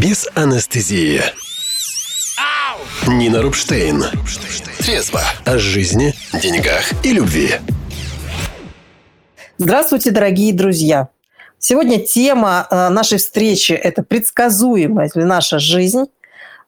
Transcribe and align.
без 0.00 0.28
анестезии. 0.34 1.20
Нина 3.06 3.42
Рубштейн. 3.42 4.04
Трезво 4.78 5.22
о 5.44 5.58
жизни, 5.58 6.14
деньгах 6.40 6.92
и 7.04 7.12
любви. 7.12 7.54
Здравствуйте, 9.56 10.12
дорогие 10.12 10.52
друзья. 10.54 11.08
Сегодня 11.58 11.98
тема 11.98 12.68
э, 12.70 12.88
нашей 12.90 13.18
встречи– 13.18 13.72
это 13.72 14.04
предсказуемая 14.04 15.10
ли 15.12 15.24
наша 15.24 15.58
жизнь. 15.58 16.04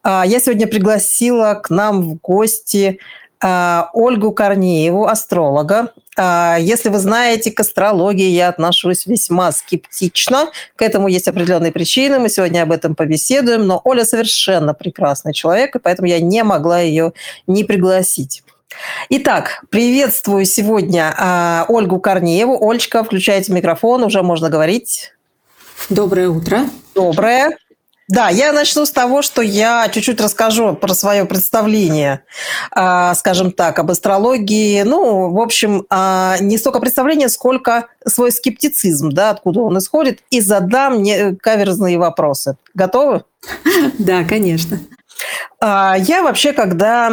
А, 0.03 0.25
я 0.27 0.41
сегодня 0.41 0.67
пригласила 0.67 1.55
к 1.55 1.71
нам 1.71 2.03
в 2.03 2.15
гости 2.21 2.99
а, 3.41 3.91
Ольгу 3.93 4.33
Корнееву, 4.33 5.07
астролога. 5.07 5.93
А, 6.23 6.59
если 6.61 6.91
вы 6.91 6.99
знаете, 6.99 7.51
к 7.51 7.61
астрологии 7.61 8.29
я 8.29 8.51
отношусь 8.51 9.07
весьма 9.07 9.53
скептично. 9.53 10.51
К 10.77 10.83
этому 10.83 11.09
есть 11.09 11.27
определенные 11.29 11.73
причины. 11.73 12.19
Мы 12.19 12.29
сегодня 12.29 12.63
об 12.63 12.73
этом 12.73 12.95
побеседуем. 12.95 13.67
Но 13.67 13.81
Оля 13.85 14.05
совершенно 14.05 14.75
прекрасный 14.75 15.33
человек, 15.33 15.77
и 15.77 15.79
поэтому 15.79 16.09
я 16.09 16.21
не 16.21 16.45
могла 16.45 16.81
ее 16.81 17.15
не 17.47 17.65
пригласить. 17.65 18.43
Итак, 19.09 19.65
приветствую 19.71 20.45
сегодня 20.45 21.15
а, 21.17 21.65
Ольгу 21.69 21.99
Корнееву. 22.01 22.59
Ольчка, 22.61 23.03
включайте 23.03 23.53
микрофон, 23.55 24.05
уже 24.05 24.23
можно 24.23 24.51
говорить. 24.51 25.15
Доброе 25.89 26.29
утро. 26.29 26.67
Доброе. 26.95 27.57
Да, 28.11 28.29
я 28.29 28.53
начну 28.53 28.85
с 28.85 28.91
того, 28.91 29.23
что 29.23 29.41
я 29.41 29.89
чуть-чуть 29.89 30.21
расскажу 30.21 30.75
про 30.75 30.95
свое 30.95 31.25
представление, 31.27 32.25
а, 32.73 33.15
скажем 33.15 33.53
так, 33.53 33.79
об 33.79 33.93
астрологии. 33.93 34.83
Ну, 34.83 35.31
в 35.31 35.41
общем, 35.41 35.87
а, 35.91 36.37
не 36.41 36.59
столько 36.59 36.81
представление, 36.81 37.29
сколько 37.29 37.87
свой 38.05 38.33
скептицизм, 38.33 39.11
да, 39.11 39.31
откуда 39.31 39.61
он 39.61 39.79
исходит, 39.79 40.25
и 40.31 40.41
задам 40.41 40.99
мне 40.99 41.37
каверзные 41.37 41.99
вопросы. 41.99 42.57
Готовы? 42.75 43.23
Да, 43.99 44.25
конечно. 44.25 44.81
А, 45.61 45.97
я 45.99 46.23
вообще, 46.23 46.53
когда 46.53 47.11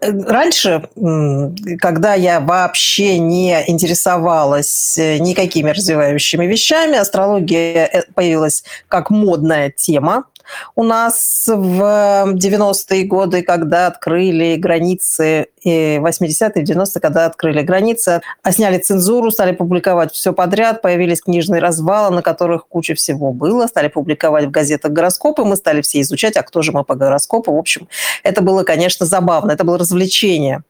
раньше, 0.00 0.88
когда 1.78 2.14
я 2.14 2.40
вообще 2.40 3.18
не 3.18 3.64
интересовалась 3.66 4.98
э, 4.98 5.18
никакими 5.18 5.70
развивающими 5.70 6.46
вещами, 6.46 6.98
астрология 6.98 7.86
э, 7.86 8.02
появилась 8.14 8.64
как 8.88 9.10
модная 9.10 9.70
тема 9.70 10.24
у 10.74 10.82
нас 10.82 11.44
в 11.46 11.80
90-е 12.34 13.04
годы, 13.04 13.42
когда 13.42 13.86
открыли 13.86 14.56
границы, 14.56 15.46
и 15.62 15.96
80-е, 15.96 16.64
90-е, 16.64 17.00
когда 17.00 17.26
открыли 17.26 17.62
границы, 17.62 18.22
а 18.42 18.52
сняли 18.52 18.78
цензуру, 18.78 19.30
стали 19.30 19.52
публиковать 19.52 20.12
все 20.12 20.32
подряд, 20.32 20.82
появились 20.82 21.22
книжные 21.22 21.60
развалы, 21.60 22.14
на 22.14 22.22
которых 22.22 22.66
куча 22.66 22.94
всего 22.94 23.32
было, 23.32 23.66
стали 23.66 23.88
публиковать 23.88 24.46
в 24.46 24.50
газетах 24.50 24.92
гороскопы, 24.92 25.44
мы 25.44 25.56
стали 25.56 25.82
все 25.82 26.00
изучать, 26.00 26.36
а 26.36 26.42
кто 26.42 26.62
же 26.62 26.72
мы 26.72 26.84
по 26.84 26.94
гороскопу. 26.94 27.54
В 27.54 27.58
общем, 27.58 27.88
это 28.22 28.42
было, 28.42 28.64
конечно, 28.64 29.06
забавно, 29.06 29.52
это 29.52 29.64
было 29.64 29.78
развлечение. 29.78 30.62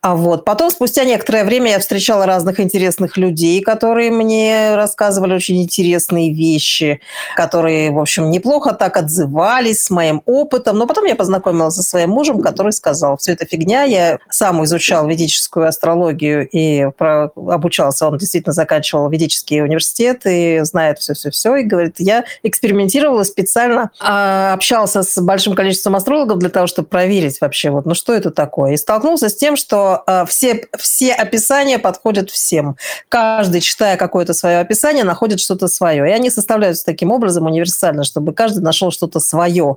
А 0.00 0.14
вот. 0.14 0.44
Потом, 0.44 0.70
спустя 0.70 1.04
некоторое 1.04 1.44
время, 1.44 1.72
я 1.72 1.78
встречала 1.78 2.24
разных 2.24 2.60
интересных 2.60 3.16
людей, 3.16 3.60
которые 3.60 4.10
мне 4.10 4.76
рассказывали 4.76 5.34
очень 5.34 5.60
интересные 5.62 6.32
вещи, 6.32 7.00
которые, 7.36 7.90
в 7.90 7.98
общем, 7.98 8.30
неплохо 8.30 8.72
так 8.72 8.96
отзывались 8.96 9.84
с 9.84 9.90
моим 9.90 10.22
опытом. 10.24 10.78
Но 10.78 10.86
потом 10.86 11.04
я 11.04 11.16
познакомилась 11.16 11.74
со 11.74 11.82
своим 11.82 12.10
мужем, 12.10 12.40
который 12.40 12.72
сказал, 12.72 13.16
все 13.16 13.32
это 13.32 13.44
фигня, 13.44 13.82
я 13.82 14.18
сам 14.30 14.64
изучал 14.64 15.06
ведическую 15.06 15.68
астрологию 15.68 16.48
и 16.48 16.90
про... 16.96 17.30
обучался, 17.34 18.08
он 18.08 18.18
действительно 18.18 18.52
заканчивал 18.52 19.08
ведический 19.10 19.62
университет 19.62 20.22
и 20.24 20.60
знает 20.62 20.98
все-все-все, 20.98 21.56
и 21.56 21.64
говорит, 21.64 21.96
я 21.98 22.24
экспериментировала 22.42 23.24
специально, 23.24 23.90
а, 24.00 24.54
общался 24.54 25.02
с 25.02 25.20
большим 25.20 25.54
количеством 25.54 25.96
астрологов 25.96 26.38
для 26.38 26.48
того, 26.48 26.66
чтобы 26.66 26.88
проверить 26.88 27.40
вообще, 27.40 27.70
вот, 27.70 27.84
ну 27.84 27.94
что 27.94 28.14
это 28.14 28.30
такое, 28.30 28.72
и 28.72 28.76
столкнулся 28.76 29.28
с 29.28 29.36
тем, 29.36 29.56
что 29.58 30.02
э, 30.06 30.24
все, 30.26 30.66
все 30.78 31.12
описания 31.12 31.78
подходят 31.78 32.30
всем. 32.30 32.76
Каждый, 33.08 33.60
читая 33.60 33.96
какое-то 33.96 34.32
свое 34.32 34.58
описание, 34.60 35.04
находит 35.04 35.40
что-то 35.40 35.68
свое. 35.68 36.08
И 36.08 36.12
они 36.12 36.30
составляются 36.30 36.84
таким 36.84 37.10
образом 37.10 37.44
универсально, 37.46 38.04
чтобы 38.04 38.32
каждый 38.32 38.62
нашел 38.62 38.90
что-то 38.90 39.20
свое. 39.20 39.76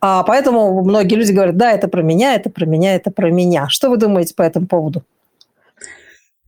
А 0.00 0.22
поэтому 0.22 0.82
многие 0.84 1.16
люди 1.16 1.32
говорят, 1.32 1.56
да, 1.56 1.72
это 1.72 1.88
про 1.88 2.02
меня, 2.02 2.34
это 2.34 2.50
про 2.50 2.64
меня, 2.64 2.94
это 2.94 3.10
про 3.10 3.30
меня. 3.30 3.68
Что 3.68 3.90
вы 3.90 3.96
думаете 3.96 4.34
по 4.34 4.42
этому 4.42 4.68
поводу? 4.68 5.02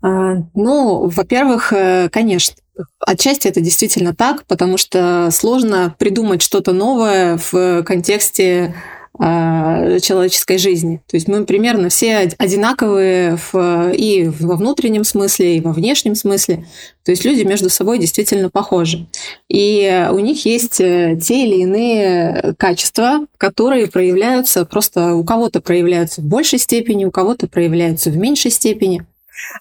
А, 0.00 0.36
ну, 0.54 1.08
во-первых, 1.08 1.72
э, 1.72 2.08
конечно, 2.10 2.54
Отчасти 3.00 3.48
это 3.48 3.60
действительно 3.60 4.14
так, 4.14 4.44
потому 4.44 4.76
что 4.76 5.30
сложно 5.32 5.94
придумать 5.98 6.42
что-то 6.42 6.72
новое 6.72 7.38
в 7.50 7.82
контексте 7.82 8.74
человеческой 9.18 10.58
жизни. 10.58 11.02
То 11.08 11.16
есть 11.16 11.26
мы 11.26 11.44
примерно 11.44 11.88
все 11.88 12.30
одинаковые 12.38 13.36
в, 13.36 13.92
и 13.92 14.30
во 14.40 14.56
внутреннем 14.56 15.04
смысле, 15.04 15.56
и 15.56 15.60
во 15.60 15.72
внешнем 15.72 16.14
смысле. 16.14 16.66
То 17.04 17.12
есть 17.12 17.24
люди 17.24 17.42
между 17.42 17.68
собой 17.70 17.98
действительно 17.98 18.50
похожи. 18.50 19.06
И 19.48 20.06
у 20.12 20.18
них 20.18 20.44
есть 20.44 20.80
э, 20.80 21.18
те 21.20 21.46
или 21.46 21.62
иные 21.62 22.54
качества, 22.58 23.26
которые 23.38 23.88
проявляются 23.88 24.64
просто 24.64 25.14
у 25.14 25.24
кого-то 25.24 25.60
проявляются 25.60 26.20
в 26.20 26.24
большей 26.24 26.58
степени, 26.58 27.04
у 27.04 27.10
кого-то 27.10 27.48
проявляются 27.48 28.10
в 28.10 28.16
меньшей 28.16 28.50
степени. 28.50 29.04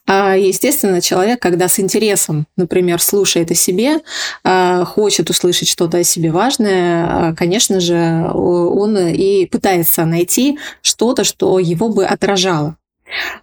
А, 0.06 0.36
естественно, 0.36 1.02
человек, 1.02 1.42
когда 1.42 1.68
с 1.68 1.80
интересом, 1.80 2.48
например, 2.56 3.02
слушает 3.02 3.52
о 3.52 3.56
себе, 3.56 4.00
а, 4.44 4.86
хочет 4.86 5.30
услышать 5.30 5.68
что-то 5.68 5.98
о 5.98 6.04
себе 6.04 6.32
важное, 6.32 7.06
а, 7.06 7.36
конечно 7.36 7.80
же, 7.80 8.30
он 8.34 8.98
и 8.98 9.46
пытается 9.46 10.06
найти 10.06 10.60
что-то, 10.82 11.24
что 11.24 11.60
его 11.60 11.90
бы 11.90 12.06
отражало. 12.06 12.78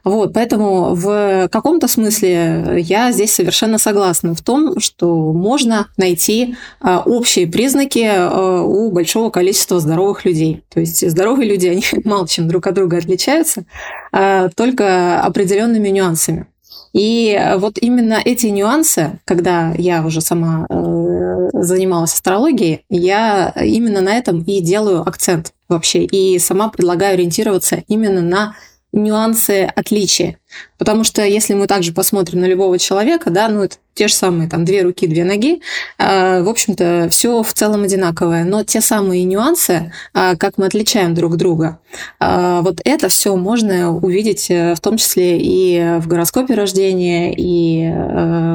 Вот, 0.05 0.35
поэтому 0.35 0.95
в 0.95 1.49
каком-то 1.51 1.89
смысле 1.89 2.77
я 2.81 3.11
здесь 3.13 3.35
совершенно 3.35 3.79
согласна 3.79 4.35
в 4.35 4.43
том, 4.43 4.79
что 4.79 5.33
можно 5.33 5.89
найти 5.97 6.57
а, 6.81 7.03
общие 7.05 7.47
признаки 7.47 8.05
а, 8.07 8.63
у 8.63 8.91
большого 8.91 9.31
количества 9.31 9.81
здоровых 9.81 10.25
людей. 10.25 10.63
То 10.73 10.81
есть 10.81 11.09
здоровые 11.09 11.49
люди, 11.49 11.69
они 11.69 11.83
мало 12.05 12.29
чем 12.29 12.49
друг 12.49 12.67
от 12.67 12.75
друга 12.75 12.99
отличаются, 12.99 13.65
а, 14.13 14.51
только 14.51 15.21
определенными 15.23 15.89
нюансами. 15.89 16.47
И 16.93 17.41
вот 17.57 17.79
именно 17.81 18.21
эти 18.25 18.47
нюансы, 18.47 19.19
когда 19.25 19.75
я 19.77 20.07
уже 20.07 20.21
сама 20.21 20.65
э, 20.71 21.49
занималась 21.53 22.15
астрологией, 22.15 22.85
я 22.89 23.53
именно 23.65 24.01
на 24.01 24.17
этом 24.17 24.43
и 24.45 24.61
делаю 24.61 25.01
акцент 25.01 25.55
вообще. 25.69 26.05
И 26.05 26.39
сама 26.39 26.69
предлагаю 26.69 27.15
ориентироваться 27.15 27.83
именно 27.89 28.21
на 28.21 28.55
нюансы 28.95 29.65
отличия. 29.65 30.39
Потому 30.79 31.05
что 31.05 31.23
если 31.23 31.55
мы 31.55 31.67
также 31.67 31.93
посмотрим 31.93 32.41
на 32.41 32.47
любого 32.47 32.79
человека, 32.79 33.31
да, 33.31 33.49
ну 33.49 33.65
это 33.65 33.77
те 33.95 34.09
же 34.09 34.15
самые 34.15 34.49
там 34.49 34.65
две 34.65 34.83
руки, 34.83 35.07
две 35.07 35.25
ноги, 35.25 35.61
э, 35.99 36.43
в 36.43 36.49
общем-то, 36.49 37.09
все 37.11 37.43
в 37.43 37.53
целом 37.53 37.83
одинаковое. 37.83 38.45
Но 38.45 38.63
те 38.65 38.81
самые 38.81 39.25
нюансы, 39.25 39.93
э, 40.15 40.37
как 40.37 40.59
мы 40.59 40.67
отличаем 40.67 41.15
друг 41.15 41.37
друга, 41.37 41.81
э, 42.21 42.61
вот 42.63 42.81
это 42.85 43.09
все 43.09 43.37
можно 43.37 43.93
увидеть 43.93 44.49
в 44.49 44.79
том 44.81 44.97
числе 44.97 45.39
и 45.41 45.99
в 45.99 46.07
гороскопе 46.07 46.55
рождения, 46.55 47.35
и 47.37 47.91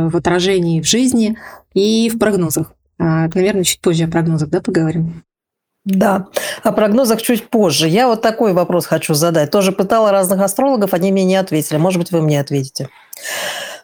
в 0.09 0.15
отражении 0.15 0.81
в 0.81 0.87
жизни, 0.87 1.37
и 1.73 2.09
в 2.09 2.17
прогнозах. 2.17 2.73
Наверное, 2.97 3.63
чуть 3.63 3.79
позже 3.79 4.05
о 4.05 4.07
прогнозах, 4.07 4.49
да, 4.49 4.61
поговорим. 4.61 5.23
Да, 5.89 6.27
о 6.63 6.71
прогнозах 6.71 7.21
чуть 7.21 7.49
позже. 7.49 7.87
Я 7.87 8.07
вот 8.07 8.21
такой 8.21 8.53
вопрос 8.53 8.85
хочу 8.85 9.13
задать. 9.13 9.51
Тоже 9.51 9.71
пытала 9.71 10.11
разных 10.11 10.41
астрологов, 10.41 10.93
они 10.93 11.11
мне 11.11 11.23
не 11.23 11.35
ответили. 11.35 11.77
Может 11.77 11.99
быть, 11.99 12.11
вы 12.11 12.21
мне 12.21 12.39
ответите. 12.39 12.89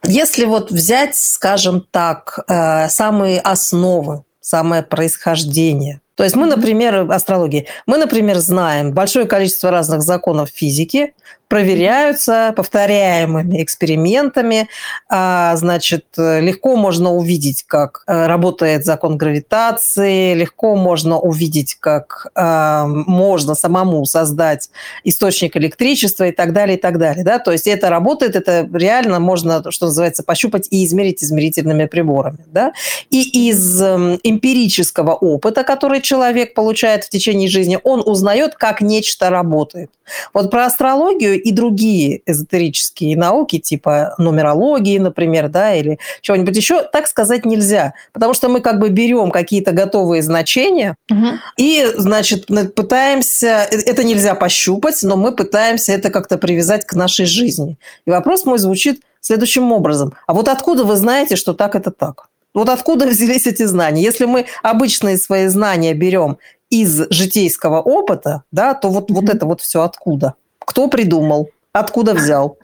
Если 0.04 0.46
вот 0.46 0.72
взять, 0.72 1.16
скажем 1.16 1.86
так, 1.90 2.40
э, 2.48 2.88
самые 2.90 3.40
основы, 3.40 4.24
самое 4.40 4.84
происхождение. 4.84 6.02
То 6.16 6.24
есть 6.24 6.36
мы, 6.36 6.46
например, 6.46 7.12
астрологии, 7.12 7.68
мы, 7.88 7.98
например, 7.98 8.38
знаем 8.38 8.94
большое 8.94 9.26
количество 9.26 9.72
разных 9.72 10.02
законов 10.02 10.50
физики, 10.50 11.14
проверяются 11.48 12.54
повторяемыми 12.56 13.62
экспериментами. 13.64 14.68
А, 15.10 15.56
значит, 15.56 16.06
легко 16.18 16.76
можно 16.76 17.14
увидеть, 17.14 17.64
как 17.68 18.04
э, 18.08 18.28
работает 18.28 18.86
закон 18.86 19.18
гравитации, 19.18 20.34
легко 20.34 20.76
можно 20.76 21.20
увидеть, 21.20 21.76
как 21.80 22.28
а, 22.36 22.86
можно 22.88 23.56
самому 23.56 24.06
создать 24.06 24.70
источник 25.04 25.58
электричества 25.58 26.26
и 26.26 26.32
так 26.32 26.54
далее, 26.54 26.78
и 26.78 26.82
так 26.82 26.98
далее. 26.98 27.24
Да? 27.24 27.40
То 27.40 27.52
есть 27.52 27.68
это 27.68 27.90
работает, 27.90 28.36
это 28.36 28.68
реально 28.74 29.20
можно, 29.20 29.64
что 29.72 29.88
называется, 29.88 30.24
пощупать 30.24 30.68
и 30.72 30.86
измерить 30.86 31.24
измерительными 31.24 31.86
приборами. 31.86 32.40
Да? 32.48 32.74
И 33.10 33.50
из 33.50 33.82
эм, 33.82 34.20
эмпирического 34.24 35.14
опыта, 35.14 35.64
который 35.64 36.02
человек 36.02 36.54
получает 36.54 37.04
в 37.04 37.10
течение 37.10 37.50
жизни, 37.50 37.80
он 37.84 38.02
узнает, 38.06 38.56
как 38.56 38.82
нечто 38.82 39.30
работает. 39.30 39.92
Вот 40.34 40.52
про 40.52 40.66
астрологию 40.66 41.35
и 41.38 41.52
другие 41.52 42.22
эзотерические 42.26 43.18
науки, 43.18 43.60
типа 43.60 44.16
нумерологии, 44.18 44.98
например, 44.98 45.50
да, 45.50 45.74
или 45.74 46.00
чего-нибудь 46.22 46.56
еще, 46.56 46.84
так 46.84 47.08
сказать 47.08 47.46
нельзя. 47.46 47.94
Потому 48.14 48.34
что 48.34 48.50
мы 48.50 48.62
как 48.62 48.80
бы 48.80 48.90
берем 48.90 49.32
какие-то 49.32 49.72
готовые 49.72 50.22
значения 50.22 50.96
угу. 51.10 51.28
и, 51.58 51.86
значит, 51.98 52.48
пытаемся... 52.76 53.68
Э, 53.72 53.76
это 53.86 54.04
нельзя 54.04 54.36
пощупать, 54.36 55.02
но 55.04 55.18
мы 55.18 55.32
пытаемся 55.32 55.94
это 55.94 56.10
как-то 56.10 56.38
привязать 56.38 56.86
к 56.86 56.94
нашей 56.94 57.26
жизни. 57.26 57.78
И 58.06 58.10
вопрос 58.10 58.46
мой 58.46 58.58
звучит 58.58 59.02
следующим 59.22 59.72
образом. 59.72 60.14
А 60.28 60.34
вот 60.34 60.48
откуда 60.48 60.84
вы 60.84 60.96
знаете, 60.96 61.36
что 61.36 61.54
так 61.54 61.76
это 61.76 61.92
так? 61.92 62.30
Вот 62.54 62.70
откуда 62.70 63.06
взялись 63.08 63.48
эти 63.48 63.64
знания? 63.64 64.02
Если 64.02 64.26
мы 64.26 64.46
обычные 64.64 65.18
свои 65.18 65.48
знания 65.48 65.94
берем 65.94 66.38
из 66.70 67.08
житейского 67.10 67.82
опыта, 67.82 68.44
да, 68.52 68.74
то 68.74 68.90
вот, 68.90 69.10
mm-hmm. 69.10 69.14
вот 69.14 69.30
это 69.30 69.46
вот 69.46 69.62
все 69.62 69.84
откуда? 69.84 70.36
Кто 70.66 70.88
придумал? 70.88 71.50
Откуда 71.74 72.14
взял? 72.14 72.58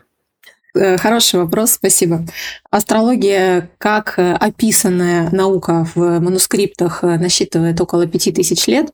Э, 0.74 0.98
хороший 0.98 1.42
вопрос, 1.42 1.72
спасибо. 1.72 2.26
Астрология, 2.70 3.70
как 3.78 4.18
описанная 4.18 5.30
наука 5.32 5.88
в 5.96 6.20
манускриптах, 6.20 7.04
насчитывает 7.04 7.80
около 7.80 8.08
пяти 8.08 8.32
тысяч 8.32 8.68
лет. 8.68 8.92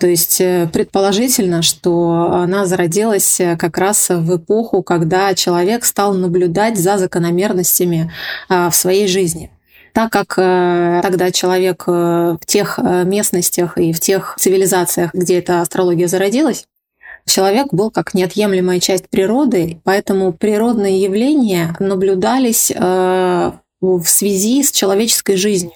То 0.00 0.06
есть 0.06 0.40
э, 0.40 0.68
предположительно, 0.72 1.62
что 1.62 2.32
она 2.32 2.66
зародилась 2.66 3.40
как 3.58 3.76
раз 3.78 4.08
в 4.08 4.36
эпоху, 4.36 4.82
когда 4.82 5.34
человек 5.34 5.84
стал 5.84 6.14
наблюдать 6.14 6.78
за 6.78 6.98
закономерностями 6.98 8.12
а, 8.48 8.70
в 8.70 8.76
своей 8.76 9.08
жизни 9.08 9.50
так 9.98 10.12
как 10.12 10.34
э, 10.38 11.00
тогда 11.02 11.32
человек 11.32 11.82
э, 11.88 12.36
в 12.40 12.46
тех 12.46 12.78
э, 12.78 13.02
местностях 13.02 13.76
и 13.78 13.92
в 13.92 13.98
тех 13.98 14.36
цивилизациях, 14.38 15.12
где 15.12 15.38
эта 15.38 15.60
астрология 15.60 16.06
зародилась, 16.06 16.66
человек 17.28 17.68
был 17.72 17.90
как 17.90 18.14
неотъемлемая 18.14 18.80
часть 18.80 19.08
природы, 19.08 19.80
поэтому 19.84 20.32
природные 20.32 21.00
явления 21.00 21.76
наблюдались 21.78 22.70
в 22.70 24.04
связи 24.06 24.62
с 24.62 24.72
человеческой 24.72 25.36
жизнью 25.36 25.74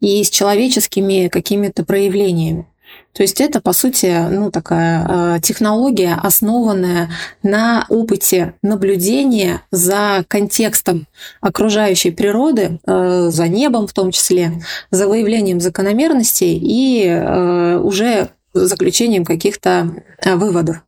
и 0.00 0.22
с 0.22 0.30
человеческими 0.30 1.28
какими-то 1.28 1.84
проявлениями. 1.84 2.66
То 3.12 3.22
есть 3.22 3.40
это, 3.40 3.60
по 3.60 3.72
сути, 3.72 4.26
ну, 4.30 4.50
такая 4.50 5.36
э, 5.36 5.40
технология, 5.40 6.18
основанная 6.22 7.10
на 7.42 7.84
опыте 7.90 8.54
наблюдения 8.62 9.62
за 9.70 10.24
контекстом 10.28 11.06
окружающей 11.40 12.10
природы, 12.10 12.80
э, 12.86 13.28
за 13.30 13.48
небом 13.48 13.86
в 13.86 13.92
том 13.92 14.12
числе, 14.12 14.62
за 14.90 15.08
выявлением 15.08 15.60
закономерностей 15.60 16.58
и 16.58 17.06
э, 17.06 17.78
уже 17.78 18.30
заключением 18.52 19.24
каких-то 19.24 20.04
выводов. 20.24 20.82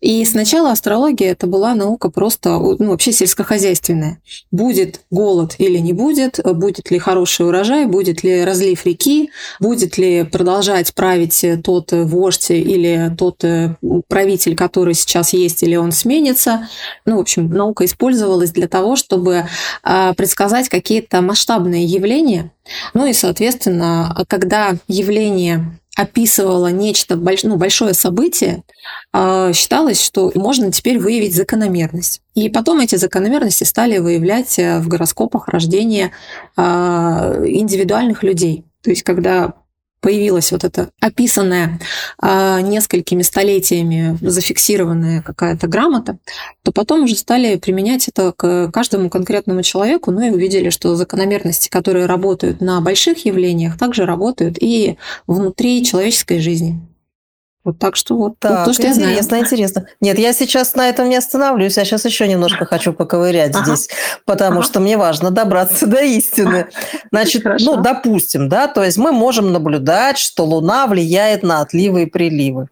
И 0.00 0.24
сначала 0.24 0.70
астрология 0.70 1.32
это 1.32 1.46
была 1.46 1.74
наука 1.74 2.10
просто, 2.10 2.50
ну, 2.50 2.90
вообще 2.90 3.12
сельскохозяйственная. 3.12 4.20
Будет 4.50 5.00
голод 5.10 5.56
или 5.58 5.78
не 5.78 5.92
будет, 5.92 6.40
будет 6.42 6.90
ли 6.90 6.98
хороший 6.98 7.46
урожай, 7.46 7.86
будет 7.86 8.22
ли 8.22 8.44
разлив 8.44 8.84
реки, 8.86 9.30
будет 9.60 9.98
ли 9.98 10.24
продолжать 10.24 10.94
править 10.94 11.44
тот 11.64 11.92
вождь 11.92 12.50
или 12.50 13.14
тот 13.16 13.44
э, 13.44 13.76
правитель, 14.08 14.56
который 14.56 14.94
сейчас 14.94 15.32
есть, 15.32 15.62
или 15.62 15.76
он 15.76 15.92
сменится. 15.92 16.68
Ну, 17.04 17.16
в 17.16 17.20
общем, 17.20 17.50
наука 17.50 17.84
использовалась 17.84 18.50
для 18.52 18.68
того, 18.68 18.96
чтобы 18.96 19.46
а, 19.82 20.14
предсказать 20.14 20.68
какие-то 20.68 21.20
масштабные 21.20 21.84
явления. 21.84 22.52
Ну 22.94 23.06
и, 23.06 23.12
соответственно, 23.12 24.24
когда 24.28 24.76
явление 24.88 25.78
описывала 25.98 26.68
нечто, 26.68 27.16
ну, 27.42 27.56
большое 27.56 27.92
событие, 27.92 28.62
а, 29.12 29.52
считалось, 29.52 30.00
что 30.00 30.30
можно 30.36 30.70
теперь 30.70 31.00
выявить 31.00 31.34
закономерность. 31.34 32.22
И 32.34 32.48
потом 32.48 32.78
эти 32.78 32.94
закономерности 32.94 33.64
стали 33.64 33.98
выявлять 33.98 34.60
э, 34.60 34.78
в 34.78 34.86
гороскопах 34.86 35.48
рождения 35.48 36.12
а, 36.56 37.34
индивидуальных 37.44 38.22
людей. 38.22 38.64
То 38.82 38.90
есть, 38.90 39.02
когда 39.02 39.54
появилась 40.00 40.52
вот 40.52 40.64
эта 40.64 40.90
описанная 41.00 41.78
а, 42.20 42.60
несколькими 42.60 43.22
столетиями 43.22 44.16
зафиксированная 44.20 45.22
какая-то 45.22 45.66
грамота, 45.66 46.18
то 46.62 46.72
потом 46.72 47.04
уже 47.04 47.16
стали 47.16 47.56
применять 47.56 48.08
это 48.08 48.32
к 48.32 48.70
каждому 48.70 49.10
конкретному 49.10 49.62
человеку, 49.62 50.10
ну 50.10 50.20
и 50.20 50.30
увидели, 50.30 50.70
что 50.70 50.96
закономерности, 50.96 51.68
которые 51.68 52.06
работают 52.06 52.60
на 52.60 52.80
больших 52.80 53.24
явлениях, 53.24 53.78
также 53.78 54.06
работают 54.06 54.56
и 54.60 54.96
внутри 55.26 55.84
человеческой 55.84 56.40
жизни. 56.40 56.80
Вот 57.64 57.78
так 57.78 57.96
что 57.96 58.16
вот, 58.16 58.38
так, 58.38 58.58
вот 58.58 58.64
то, 58.66 58.72
что 58.72 58.82
интересно, 58.86 59.10
я 59.10 59.22
знаю. 59.22 59.44
интересно. 59.44 59.86
Нет, 60.00 60.18
я 60.18 60.32
сейчас 60.32 60.74
на 60.74 60.88
этом 60.88 61.08
не 61.08 61.16
остановлюсь. 61.16 61.76
Я 61.76 61.84
сейчас 61.84 62.04
еще 62.04 62.26
немножко 62.26 62.64
хочу 62.64 62.92
поковырять 62.92 63.54
ага. 63.54 63.64
здесь, 63.64 63.88
потому 64.24 64.60
ага. 64.60 64.66
что 64.66 64.80
мне 64.80 64.96
важно 64.96 65.30
добраться 65.30 65.86
до 65.86 66.00
истины. 66.02 66.68
Значит, 67.12 67.42
Хорошо. 67.42 67.64
ну, 67.76 67.82
допустим, 67.82 68.48
да, 68.48 68.68
то 68.68 68.82
есть 68.82 68.96
мы 68.96 69.12
можем 69.12 69.52
наблюдать, 69.52 70.18
что 70.18 70.44
Луна 70.44 70.86
влияет 70.86 71.42
на 71.42 71.60
отливы 71.60 72.04
и 72.04 72.06
приливы. 72.06 72.68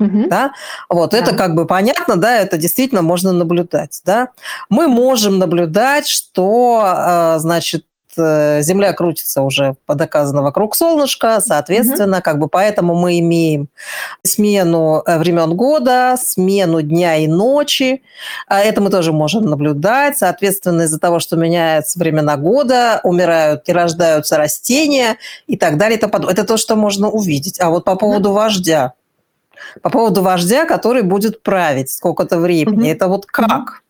Угу. 0.00 0.28
Да? 0.28 0.52
Вот, 0.88 1.10
да. 1.10 1.18
это 1.18 1.36
как 1.36 1.54
бы 1.54 1.66
понятно, 1.66 2.16
да, 2.16 2.38
это 2.38 2.56
действительно 2.56 3.02
можно 3.02 3.32
наблюдать, 3.32 4.00
да. 4.04 4.30
Мы 4.70 4.88
можем 4.88 5.38
наблюдать, 5.38 6.08
что, 6.08 6.82
а, 6.82 7.38
значит, 7.38 7.84
Земля 8.62 8.92
крутится 8.92 9.42
уже 9.42 9.76
доказано 9.88 10.42
вокруг 10.42 10.74
солнышка, 10.76 11.40
соответственно, 11.40 12.18
угу. 12.18 12.22
как 12.22 12.38
бы 12.38 12.48
поэтому 12.48 12.94
мы 12.94 13.18
имеем 13.20 13.68
смену 14.22 15.02
э, 15.06 15.18
времен 15.18 15.54
года, 15.54 16.16
смену 16.20 16.82
дня 16.82 17.16
и 17.16 17.26
ночи. 17.26 18.02
А 18.46 18.60
это 18.60 18.80
мы 18.80 18.90
тоже 18.90 19.12
можем 19.12 19.44
наблюдать. 19.44 20.18
Соответственно, 20.18 20.82
из-за 20.82 20.98
того, 20.98 21.20
что 21.20 21.36
меняются 21.36 21.98
времена 21.98 22.36
года, 22.36 23.00
умирают 23.04 23.68
и 23.68 23.72
рождаются 23.72 24.36
растения 24.36 25.16
и 25.46 25.56
так 25.56 25.76
далее. 25.78 25.98
Это 25.98 26.44
то, 26.44 26.56
что 26.56 26.76
можно 26.76 27.08
увидеть. 27.08 27.60
А 27.60 27.70
вот 27.70 27.84
по 27.84 27.96
поводу 27.96 28.32
вождя, 28.32 28.94
по 29.82 29.90
поводу 29.90 30.22
вождя, 30.22 30.66
который 30.66 31.02
будет 31.02 31.42
править 31.42 31.90
сколько-то 31.90 32.38
времени, 32.38 32.82
угу. 32.82 32.92
это 32.92 33.08
вот 33.08 33.26
как? 33.26 33.82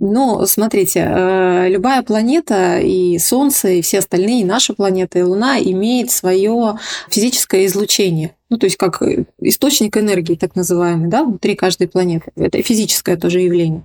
Ну, 0.00 0.46
смотрите, 0.46 1.00
э, 1.00 1.68
любая 1.70 2.04
планета 2.04 2.78
и 2.78 3.18
Солнце, 3.18 3.68
и 3.70 3.82
все 3.82 3.98
остальные, 3.98 4.42
и 4.42 4.44
наша 4.44 4.72
планета, 4.72 5.18
и 5.18 5.22
Луна 5.22 5.58
имеет 5.58 6.12
свое 6.12 6.78
физическое 7.10 7.66
излучение. 7.66 8.36
Ну, 8.48 8.58
то 8.58 8.66
есть 8.66 8.76
как 8.76 9.02
э, 9.02 9.24
источник 9.40 9.96
энергии, 9.96 10.36
так 10.36 10.54
называемый, 10.54 11.08
да, 11.08 11.24
внутри 11.24 11.56
каждой 11.56 11.88
планеты. 11.88 12.30
Это 12.36 12.62
физическое 12.62 13.16
тоже 13.16 13.40
явление. 13.40 13.82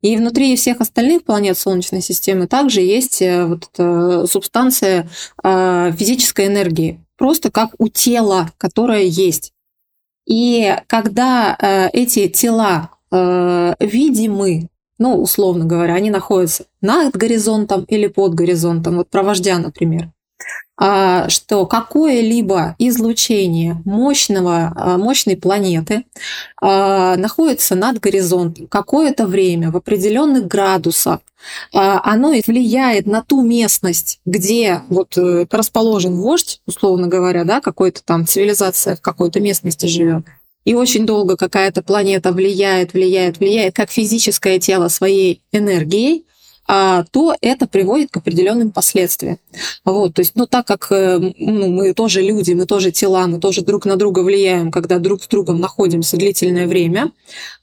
И 0.00 0.16
внутри 0.16 0.56
всех 0.56 0.80
остальных 0.80 1.24
планет 1.24 1.58
Солнечной 1.58 2.00
системы 2.00 2.46
также 2.46 2.80
есть 2.80 3.20
э, 3.20 3.44
вот 3.44 3.68
эта 3.74 4.26
субстанция 4.26 5.08
физической 5.42 6.46
энергии, 6.46 6.98
просто 7.18 7.50
как 7.50 7.74
у 7.78 7.88
тела, 7.88 8.50
которое 8.56 9.04
есть. 9.04 9.52
И 10.26 10.74
когда 10.86 11.90
эти 11.92 12.28
тела 12.28 12.90
видимы 13.10 14.68
ну, 15.02 15.20
условно 15.20 15.64
говоря, 15.64 15.94
они 15.94 16.10
находятся 16.10 16.64
над 16.80 17.16
горизонтом 17.16 17.82
или 17.84 18.06
под 18.06 18.34
горизонтом, 18.34 18.98
вот 18.98 19.10
про 19.10 19.24
вождя, 19.24 19.58
например, 19.58 20.10
а, 20.76 21.28
что 21.28 21.66
какое-либо 21.66 22.76
излучение 22.78 23.82
мощного, 23.84 24.72
а, 24.76 24.98
мощной 24.98 25.36
планеты 25.36 26.04
а, 26.60 27.16
находится 27.16 27.74
над 27.74 27.98
горизонтом 27.98 28.68
какое-то 28.68 29.26
время 29.26 29.72
в 29.72 29.76
определенных 29.76 30.46
градусах, 30.46 31.18
оно 31.72 32.30
влияет 32.46 33.06
на 33.06 33.20
ту 33.22 33.42
местность, 33.42 34.20
где 34.24 34.82
вот 34.88 35.18
э, 35.18 35.44
расположен 35.50 36.14
вождь, 36.14 36.60
условно 36.68 37.08
говоря, 37.08 37.42
да, 37.42 37.60
какой-то 37.60 38.00
там 38.04 38.28
цивилизация 38.28 38.94
в 38.94 39.00
какой-то 39.00 39.40
местности 39.40 39.86
живет 39.86 40.24
и 40.64 40.74
очень 40.74 41.06
долго 41.06 41.36
какая-то 41.36 41.82
планета 41.82 42.32
влияет, 42.32 42.92
влияет, 42.92 43.38
влияет, 43.38 43.74
как 43.74 43.90
физическое 43.90 44.58
тело 44.58 44.88
своей 44.88 45.42
энергией, 45.52 46.24
а, 46.68 47.04
то 47.10 47.34
это 47.40 47.66
приводит 47.66 48.10
к 48.10 48.18
определенным 48.18 48.70
последствиям. 48.70 49.38
Вот, 49.84 50.14
то 50.14 50.20
есть, 50.20 50.32
ну, 50.36 50.46
так 50.46 50.66
как 50.66 50.86
э, 50.90 51.18
ну, 51.18 51.68
мы 51.68 51.92
тоже 51.92 52.22
люди, 52.22 52.52
мы 52.52 52.66
тоже 52.66 52.92
тела, 52.92 53.26
мы 53.26 53.40
тоже 53.40 53.62
друг 53.62 53.84
на 53.84 53.96
друга 53.96 54.20
влияем, 54.20 54.70
когда 54.70 54.98
друг 54.98 55.24
с 55.24 55.28
другом 55.28 55.60
находимся 55.60 56.16
длительное 56.16 56.68
время, 56.68 57.10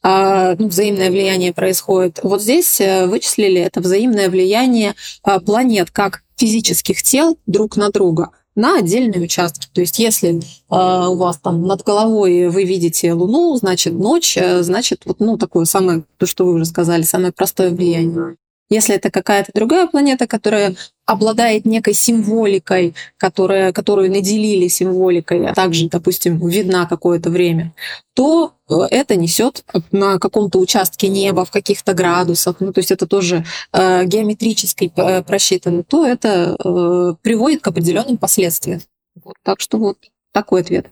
а, 0.03 0.55
ну, 0.59 0.67
взаимное 0.67 1.09
влияние 1.09 1.53
происходит. 1.53 2.19
Вот 2.23 2.41
здесь 2.41 2.81
э, 2.81 3.07
вычислили 3.07 3.61
это 3.61 3.79
взаимное 3.79 4.29
влияние 4.29 4.95
а, 5.23 5.39
планет 5.39 5.91
как 5.91 6.23
физических 6.35 7.01
тел 7.01 7.37
друг 7.47 7.77
на 7.77 7.89
друга 7.89 8.31
на 8.55 8.79
отдельные 8.79 9.21
участки. 9.21 9.67
То 9.73 9.81
есть 9.81 9.99
если 9.99 10.39
э, 10.39 10.39
у 10.69 11.15
вас 11.15 11.37
там 11.37 11.65
над 11.65 11.83
головой 11.83 12.49
вы 12.49 12.63
видите 12.63 13.13
Луну, 13.13 13.55
значит 13.55 13.93
ночь, 13.93 14.37
э, 14.37 14.63
значит 14.63 15.03
вот 15.05 15.19
ну 15.19 15.37
такое 15.37 15.65
самое, 15.65 16.03
то, 16.17 16.25
что 16.25 16.45
вы 16.45 16.53
уже 16.53 16.65
сказали, 16.65 17.03
самое 17.03 17.31
простое 17.31 17.71
влияние. 17.71 18.35
Если 18.69 18.95
это 18.95 19.09
какая-то 19.09 19.51
другая 19.53 19.87
планета, 19.87 20.27
которая 20.27 20.75
обладает 21.05 21.65
некой 21.65 21.95
символикой, 21.95 22.93
которая, 23.17 23.73
которую 23.73 24.11
наделили 24.11 24.67
символикой, 24.67 25.47
а 25.47 25.55
также, 25.55 25.89
допустим, 25.89 26.47
видна 26.47 26.85
какое-то 26.85 27.31
время, 27.31 27.73
то 28.13 28.53
э, 28.69 28.75
это 28.91 29.15
несет 29.15 29.63
на 29.91 30.19
каком-то 30.19 30.59
участке 30.59 31.07
неба 31.07 31.45
в 31.45 31.51
каких-то 31.51 31.95
градусах, 31.95 32.57
ну, 32.59 32.71
то 32.71 32.79
есть 32.79 32.91
это 32.91 33.07
тоже 33.07 33.43
э, 33.73 34.05
геометрически 34.05 34.91
э, 34.95 35.23
просчитано, 35.23 35.83
то 35.83 36.05
это 36.05 36.55
э, 36.63 37.13
приводит 37.23 37.61
к 37.61 37.67
определенным 37.67 38.17
последствиям. 38.17 38.81
Вот, 39.23 39.35
так 39.43 39.61
что 39.61 39.79
вот 39.79 39.97
такой 40.31 40.61
ответ. 40.61 40.91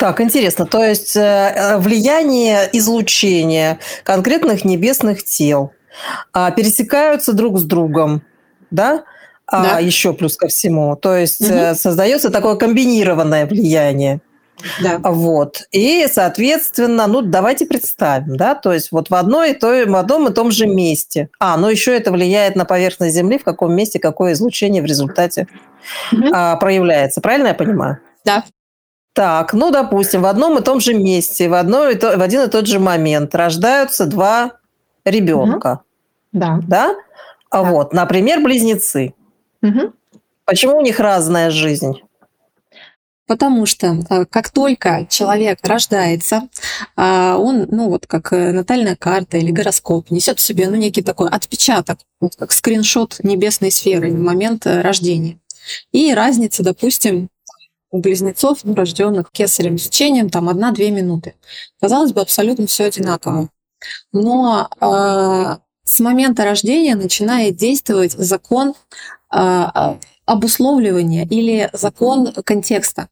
Так, 0.00 0.20
интересно. 0.20 0.66
То 0.66 0.82
есть 0.82 1.14
э, 1.14 1.76
влияние 1.78 2.68
излучения 2.72 3.78
конкретных 4.02 4.64
небесных 4.64 5.22
тел 5.24 5.72
пересекаются 6.32 7.32
друг 7.32 7.58
с 7.58 7.62
другом, 7.62 8.22
да? 8.70 9.04
А 9.46 9.62
да. 9.62 9.78
еще 9.78 10.12
плюс 10.12 10.36
ко 10.36 10.48
всему. 10.48 10.96
То 10.96 11.16
есть 11.16 11.40
угу. 11.40 11.74
создается 11.74 12.30
такое 12.30 12.56
комбинированное 12.56 13.46
влияние. 13.46 14.20
Да. 14.82 14.98
Вот. 15.02 15.62
И, 15.70 16.06
соответственно, 16.10 17.06
ну, 17.06 17.20
давайте 17.20 17.66
представим, 17.66 18.36
да, 18.36 18.54
то 18.54 18.72
есть 18.72 18.90
вот 18.90 19.10
в, 19.10 19.14
одной, 19.14 19.54
то, 19.54 19.84
в 19.86 19.96
одном 19.96 20.28
и 20.28 20.32
том 20.32 20.50
же 20.50 20.66
месте. 20.66 21.28
А, 21.38 21.56
ну 21.56 21.68
еще 21.68 21.94
это 21.94 22.10
влияет 22.10 22.56
на 22.56 22.64
поверхность 22.64 23.14
Земли, 23.14 23.38
в 23.38 23.44
каком 23.44 23.74
месте 23.74 23.98
какое 23.98 24.32
излучение 24.32 24.82
в 24.82 24.86
результате 24.86 25.46
угу. 26.10 26.22
а, 26.32 26.56
проявляется. 26.56 27.20
Правильно 27.20 27.48
я 27.48 27.54
понимаю? 27.54 27.98
Да. 28.24 28.44
Так, 29.12 29.52
ну, 29.52 29.70
допустим, 29.70 30.22
в 30.22 30.26
одном 30.26 30.58
и 30.58 30.62
том 30.62 30.80
же 30.80 30.94
месте, 30.94 31.48
в, 31.48 31.54
одно 31.54 31.88
и 31.88 31.94
то, 31.94 32.16
в 32.16 32.22
один 32.22 32.42
и 32.42 32.48
тот 32.48 32.66
же 32.66 32.78
момент 32.78 33.34
рождаются 33.34 34.06
два 34.06 34.52
ребенка. 35.10 35.80
Угу. 36.32 36.40
Да. 36.40 36.60
Да? 36.66 36.96
да. 37.50 37.62
Вот, 37.62 37.92
например, 37.92 38.40
близнецы. 38.40 39.14
Угу. 39.62 39.92
Почему 40.44 40.78
у 40.78 40.82
них 40.82 41.00
разная 41.00 41.50
жизнь? 41.50 42.00
Потому 43.26 43.66
что 43.66 44.04
э, 44.08 44.24
как 44.26 44.50
только 44.50 45.06
человек 45.10 45.58
рождается, 45.64 46.48
а, 46.94 47.36
он, 47.36 47.66
ну 47.70 47.88
вот 47.88 48.06
как 48.06 48.32
э, 48.32 48.52
натальная 48.52 48.94
карта 48.94 49.36
или 49.36 49.50
гороскоп, 49.50 50.10
несет 50.10 50.38
в 50.38 50.42
себе 50.42 50.68
ну, 50.68 50.76
некий 50.76 51.02
такой 51.02 51.28
отпечаток, 51.28 51.98
вот 52.20 52.36
как 52.36 52.52
скриншот 52.52 53.18
небесной 53.24 53.72
сферы 53.72 54.12
в 54.12 54.20
момент 54.20 54.66
э, 54.66 54.80
рождения. 54.80 55.40
И 55.90 56.14
разница, 56.14 56.62
допустим, 56.62 57.28
у 57.90 57.98
близнецов, 57.98 58.60
ну, 58.62 58.76
рожденных 58.76 59.32
кесарем 59.32 59.76
сечением, 59.78 60.30
там 60.30 60.48
одна-две 60.48 60.92
минуты. 60.92 61.34
Казалось 61.80 62.12
бы, 62.12 62.20
абсолютно 62.20 62.68
все 62.68 62.84
одинаково. 62.84 63.48
Но 64.12 64.68
э, 64.80 65.56
с 65.84 66.00
момента 66.00 66.44
рождения 66.44 66.94
начинает 66.96 67.56
действовать 67.56 68.12
закон 68.12 68.74
а, 69.30 69.98
обусловливания 70.26 71.24
или 71.24 71.70
закон 71.72 72.32
контекста. 72.44 73.08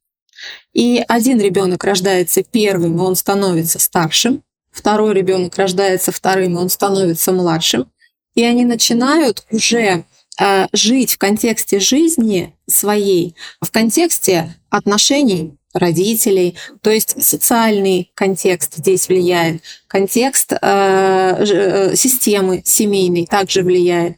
И 0.73 1.02
один 1.09 1.40
ребенок 1.40 1.85
рождается 1.85 2.42
первым, 2.42 2.97
и 2.99 3.00
он 3.00 3.14
становится 3.14 3.78
старшим, 3.78 4.42
второй 4.71 5.14
ребенок 5.14 5.56
рождается 5.56 6.12
вторым, 6.12 6.54
и 6.54 6.61
он 6.61 6.68
становится 6.68 7.33
младшим, 7.33 7.90
и 8.35 8.44
они 8.44 8.64
начинают 8.64 9.47
уже 9.50 10.04
э, 10.40 10.66
жить 10.73 11.14
в 11.14 11.18
контексте 11.18 11.78
жизни 11.78 12.54
своей, 12.66 13.37
в 13.61 13.71
контексте 13.71 14.54
отношений 14.71 15.56
родителей, 15.75 16.57
то 16.81 16.90
есть 16.90 17.23
социальный 17.23 18.11
контекст 18.14 18.76
здесь 18.76 19.09
влияет, 19.09 19.62
контекст 19.88 20.52
э, 20.52 20.57
э, 20.61 21.97
системы 21.97 22.62
семейной 22.64 23.26
также 23.26 23.62
влияет. 23.62 24.16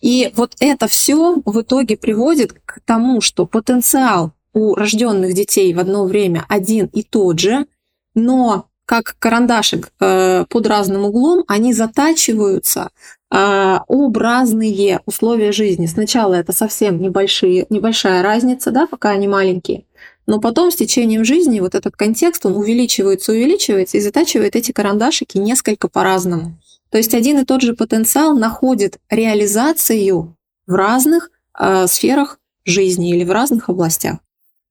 И 0.00 0.30
вот 0.34 0.54
это 0.60 0.88
все 0.88 1.40
в 1.44 1.60
итоге 1.60 1.96
приводит 1.96 2.52
к 2.64 2.80
тому, 2.84 3.20
что 3.20 3.46
потенциал 3.46 4.32
у 4.52 4.74
рожденных 4.74 5.34
детей 5.34 5.72
в 5.74 5.78
одно 5.78 6.04
время 6.04 6.44
один 6.48 6.86
и 6.86 7.02
тот 7.02 7.38
же, 7.38 7.66
но 8.14 8.68
как 8.86 9.16
карандашик 9.18 9.90
э, 10.00 10.44
под 10.48 10.66
разным 10.66 11.04
углом, 11.04 11.44
они 11.48 11.72
затачиваются 11.72 12.90
э, 13.30 13.78
об 13.88 14.16
разные 14.16 15.00
условия 15.06 15.50
жизни. 15.50 15.86
Сначала 15.86 16.34
это 16.34 16.52
совсем 16.52 17.02
небольшие, 17.02 17.66
небольшая 17.68 18.22
разница, 18.22 18.70
да, 18.70 18.86
пока 18.86 19.10
они 19.10 19.26
маленькие, 19.26 19.84
но 20.26 20.40
потом 20.40 20.70
с 20.70 20.76
течением 20.76 21.24
жизни 21.24 21.60
вот 21.60 21.74
этот 21.74 21.96
контекст, 21.96 22.44
он 22.46 22.56
увеличивается, 22.56 23.32
увеличивается 23.32 23.96
и 23.96 24.00
затачивает 24.00 24.56
эти 24.56 24.72
карандашики 24.72 25.38
несколько 25.38 25.88
по-разному. 25.88 26.58
То 26.90 26.98
есть 26.98 27.14
один 27.14 27.38
и 27.38 27.44
тот 27.44 27.62
же 27.62 27.74
потенциал 27.74 28.36
находит 28.36 28.98
реализацию 29.10 30.36
в 30.66 30.74
разных 30.74 31.30
э, 31.58 31.86
сферах 31.86 32.38
жизни 32.64 33.10
или 33.10 33.24
в 33.24 33.30
разных 33.30 33.68
областях. 33.68 34.18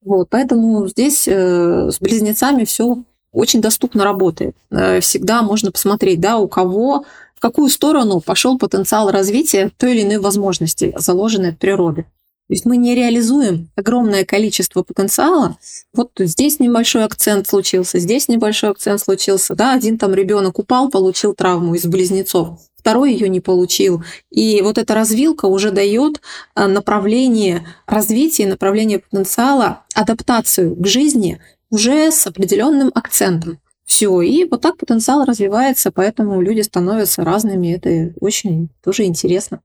Вот, 0.04 0.28
поэтому 0.30 0.86
здесь 0.88 1.26
э, 1.26 1.90
с 1.90 1.98
близнецами 2.00 2.64
все 2.64 2.98
очень 3.32 3.60
доступно 3.60 4.04
работает. 4.04 4.56
Э, 4.70 5.00
всегда 5.00 5.42
можно 5.42 5.72
посмотреть, 5.72 6.20
да, 6.20 6.38
у 6.38 6.48
кого 6.48 7.04
в 7.34 7.40
какую 7.40 7.68
сторону 7.68 8.20
пошел 8.20 8.58
потенциал 8.58 9.10
развития 9.10 9.70
той 9.76 9.92
или 9.92 10.02
иной 10.02 10.18
возможности, 10.18 10.94
заложенной 10.96 11.50
от 11.50 11.58
природы. 11.58 12.06
То 12.48 12.52
есть 12.52 12.64
мы 12.64 12.76
не 12.76 12.94
реализуем 12.94 13.70
огромное 13.74 14.24
количество 14.24 14.84
потенциала. 14.84 15.58
Вот 15.92 16.12
здесь 16.16 16.60
небольшой 16.60 17.04
акцент 17.04 17.48
случился, 17.48 17.98
здесь 17.98 18.28
небольшой 18.28 18.70
акцент 18.70 19.00
случился. 19.00 19.56
Да, 19.56 19.72
один 19.72 19.98
там 19.98 20.14
ребенок 20.14 20.60
упал, 20.60 20.88
получил 20.88 21.34
травму 21.34 21.74
из 21.74 21.84
близнецов, 21.86 22.60
второй 22.76 23.12
ее 23.14 23.28
не 23.28 23.40
получил. 23.40 24.04
И 24.30 24.62
вот 24.62 24.78
эта 24.78 24.94
развилка 24.94 25.46
уже 25.46 25.72
дает 25.72 26.20
а, 26.54 26.68
направление 26.68 27.66
развития, 27.88 28.46
направление 28.46 29.00
потенциала, 29.00 29.82
адаптацию 29.92 30.76
к 30.76 30.86
жизни 30.86 31.40
уже 31.70 32.12
с 32.12 32.28
определенным 32.28 32.92
акцентом. 32.94 33.58
Все, 33.86 34.20
и 34.20 34.44
вот 34.44 34.60
так 34.60 34.76
потенциал 34.76 35.24
развивается, 35.24 35.90
поэтому 35.90 36.40
люди 36.40 36.60
становятся 36.60 37.24
разными. 37.24 37.72
Это 37.74 38.14
очень 38.20 38.68
тоже 38.84 39.04
интересно. 39.04 39.62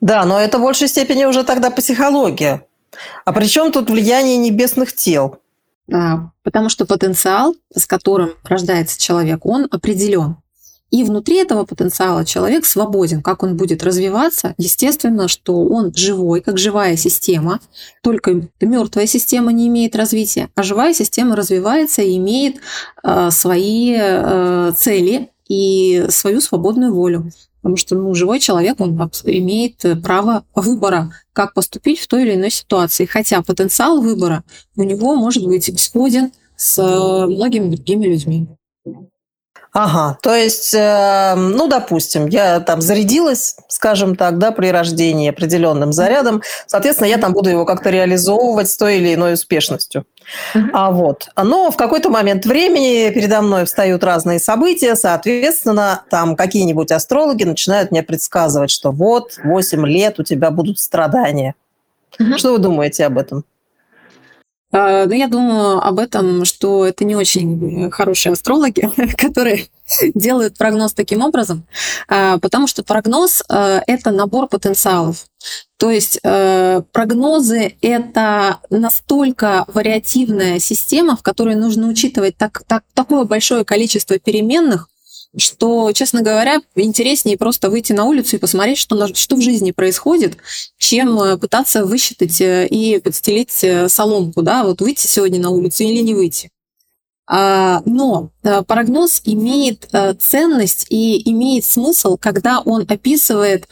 Да, 0.00 0.24
но 0.24 0.40
это 0.40 0.58
в 0.58 0.62
большей 0.62 0.88
степени 0.88 1.24
уже 1.24 1.44
тогда 1.44 1.70
психология. 1.70 2.66
А 3.24 3.32
при 3.32 3.46
чем 3.46 3.72
тут 3.72 3.90
влияние 3.90 4.36
небесных 4.36 4.94
тел? 4.94 5.38
А, 5.92 6.30
потому 6.42 6.68
что 6.68 6.86
потенциал, 6.86 7.54
с 7.74 7.86
которым 7.86 8.32
рождается 8.44 9.00
человек, 9.00 9.46
он 9.46 9.68
определен. 9.70 10.36
И 10.90 11.04
внутри 11.04 11.36
этого 11.36 11.64
потенциала 11.64 12.24
человек 12.24 12.64
свободен, 12.64 13.20
как 13.20 13.42
он 13.42 13.56
будет 13.56 13.82
развиваться. 13.82 14.54
Естественно, 14.56 15.28
что 15.28 15.64
он 15.66 15.92
живой, 15.94 16.40
как 16.40 16.56
живая 16.56 16.96
система. 16.96 17.60
Только 18.02 18.48
мертвая 18.60 19.06
система 19.06 19.52
не 19.52 19.68
имеет 19.68 19.94
развития, 19.94 20.48
а 20.54 20.62
живая 20.62 20.94
система 20.94 21.36
развивается 21.36 22.00
и 22.00 22.16
имеет 22.16 22.56
э, 23.02 23.30
свои 23.30 23.96
э, 23.98 24.72
цели 24.76 25.30
и 25.48 26.06
свою 26.10 26.40
свободную 26.40 26.94
волю. 26.94 27.30
Потому 27.60 27.76
что 27.76 27.96
ну, 27.96 28.14
живой 28.14 28.38
человек, 28.38 28.80
он 28.80 28.94
имеет 29.24 29.84
право 30.02 30.44
выбора, 30.54 31.12
как 31.32 31.54
поступить 31.54 31.98
в 31.98 32.06
той 32.06 32.22
или 32.22 32.34
иной 32.34 32.50
ситуации. 32.50 33.04
Хотя 33.04 33.42
потенциал 33.42 34.00
выбора 34.00 34.44
у 34.76 34.84
него 34.84 35.16
может 35.16 35.44
быть 35.44 35.68
исходен 35.68 36.30
с 36.56 36.78
э, 36.78 37.26
многими 37.26 37.74
другими 37.74 38.06
людьми. 38.06 38.46
Ага, 39.80 40.18
то 40.22 40.34
есть, 40.34 40.74
э, 40.74 41.34
ну, 41.36 41.68
допустим, 41.68 42.26
я 42.26 42.58
там 42.58 42.80
зарядилась, 42.80 43.54
скажем 43.68 44.16
так, 44.16 44.38
да, 44.38 44.50
при 44.50 44.72
рождении 44.72 45.30
определенным 45.30 45.92
зарядом, 45.92 46.42
соответственно, 46.66 47.06
я 47.06 47.16
там 47.16 47.32
буду 47.32 47.48
его 47.48 47.64
как-то 47.64 47.88
реализовывать 47.90 48.68
с 48.68 48.76
той 48.76 48.96
или 48.96 49.14
иной 49.14 49.34
успешностью. 49.34 50.04
А 50.72 50.90
вот, 50.90 51.28
но 51.40 51.70
в 51.70 51.76
какой-то 51.76 52.10
момент 52.10 52.44
времени 52.44 53.08
передо 53.14 53.40
мной 53.40 53.66
встают 53.66 54.02
разные 54.02 54.40
события, 54.40 54.96
соответственно, 54.96 56.02
там 56.10 56.34
какие-нибудь 56.34 56.90
астрологи 56.90 57.44
начинают 57.44 57.92
мне 57.92 58.02
предсказывать, 58.02 58.72
что 58.72 58.90
вот 58.90 59.38
8 59.44 59.86
лет 59.86 60.18
у 60.18 60.24
тебя 60.24 60.50
будут 60.50 60.80
страдания. 60.80 61.54
Что 62.36 62.50
вы 62.50 62.58
думаете 62.58 63.06
об 63.06 63.16
этом? 63.16 63.44
А, 64.70 65.06
ну, 65.06 65.14
я 65.14 65.28
думаю 65.28 65.78
об 65.78 65.98
этом, 65.98 66.44
что 66.44 66.84
это 66.84 67.04
не 67.04 67.16
очень 67.16 67.90
хорошие 67.90 68.32
астрологи, 68.34 68.90
которые 69.16 69.66
делают 70.14 70.58
прогноз 70.58 70.92
таким 70.92 71.22
образом, 71.22 71.66
а, 72.06 72.38
потому 72.38 72.66
что 72.66 72.82
прогноз 72.82 73.42
а,– 73.48 73.82
это 73.86 74.10
набор 74.10 74.48
потенциалов. 74.48 75.26
То 75.78 75.90
есть 75.90 76.18
э, 76.24 76.82
прогнозы– 76.90 77.76
это 77.82 78.58
настолько 78.68 79.64
вариативная 79.68 80.58
система, 80.58 81.16
в 81.16 81.22
которой 81.22 81.54
нужно 81.54 81.86
учитывать 81.86 82.36
так, 82.36 82.64
так, 82.66 82.82
такое 82.94 83.22
большое 83.22 83.64
количество 83.64 84.18
переменных, 84.18 84.88
что, 85.36 85.92
честно 85.92 86.22
говоря, 86.22 86.60
интереснее 86.74 87.36
просто 87.36 87.70
выйти 87.70 87.92
на 87.92 88.04
улицу 88.04 88.36
и 88.36 88.38
посмотреть, 88.38 88.78
что, 88.78 89.14
что 89.14 89.36
в 89.36 89.40
жизни 89.40 89.72
происходит, 89.72 90.38
чем 90.78 91.20
э, 91.20 91.36
пытаться 91.36 91.84
высчитать 91.84 92.40
э, 92.40 92.66
и 92.66 92.98
подстелить 92.98 93.62
э, 93.62 93.88
соломку, 93.88 94.42
да, 94.42 94.64
вот 94.64 94.80
выйти 94.80 95.06
сегодня 95.06 95.40
на 95.40 95.50
улицу 95.50 95.84
или 95.84 96.00
не 96.02 96.14
выйти. 96.14 96.50
А, 97.30 97.82
но 97.84 98.30
прогноз 98.66 99.20
имеет 99.26 99.90
ценность 100.18 100.86
и 100.88 101.30
имеет 101.30 101.66
смысл, 101.66 102.16
когда 102.16 102.60
он 102.60 102.86
описывает 102.88 103.68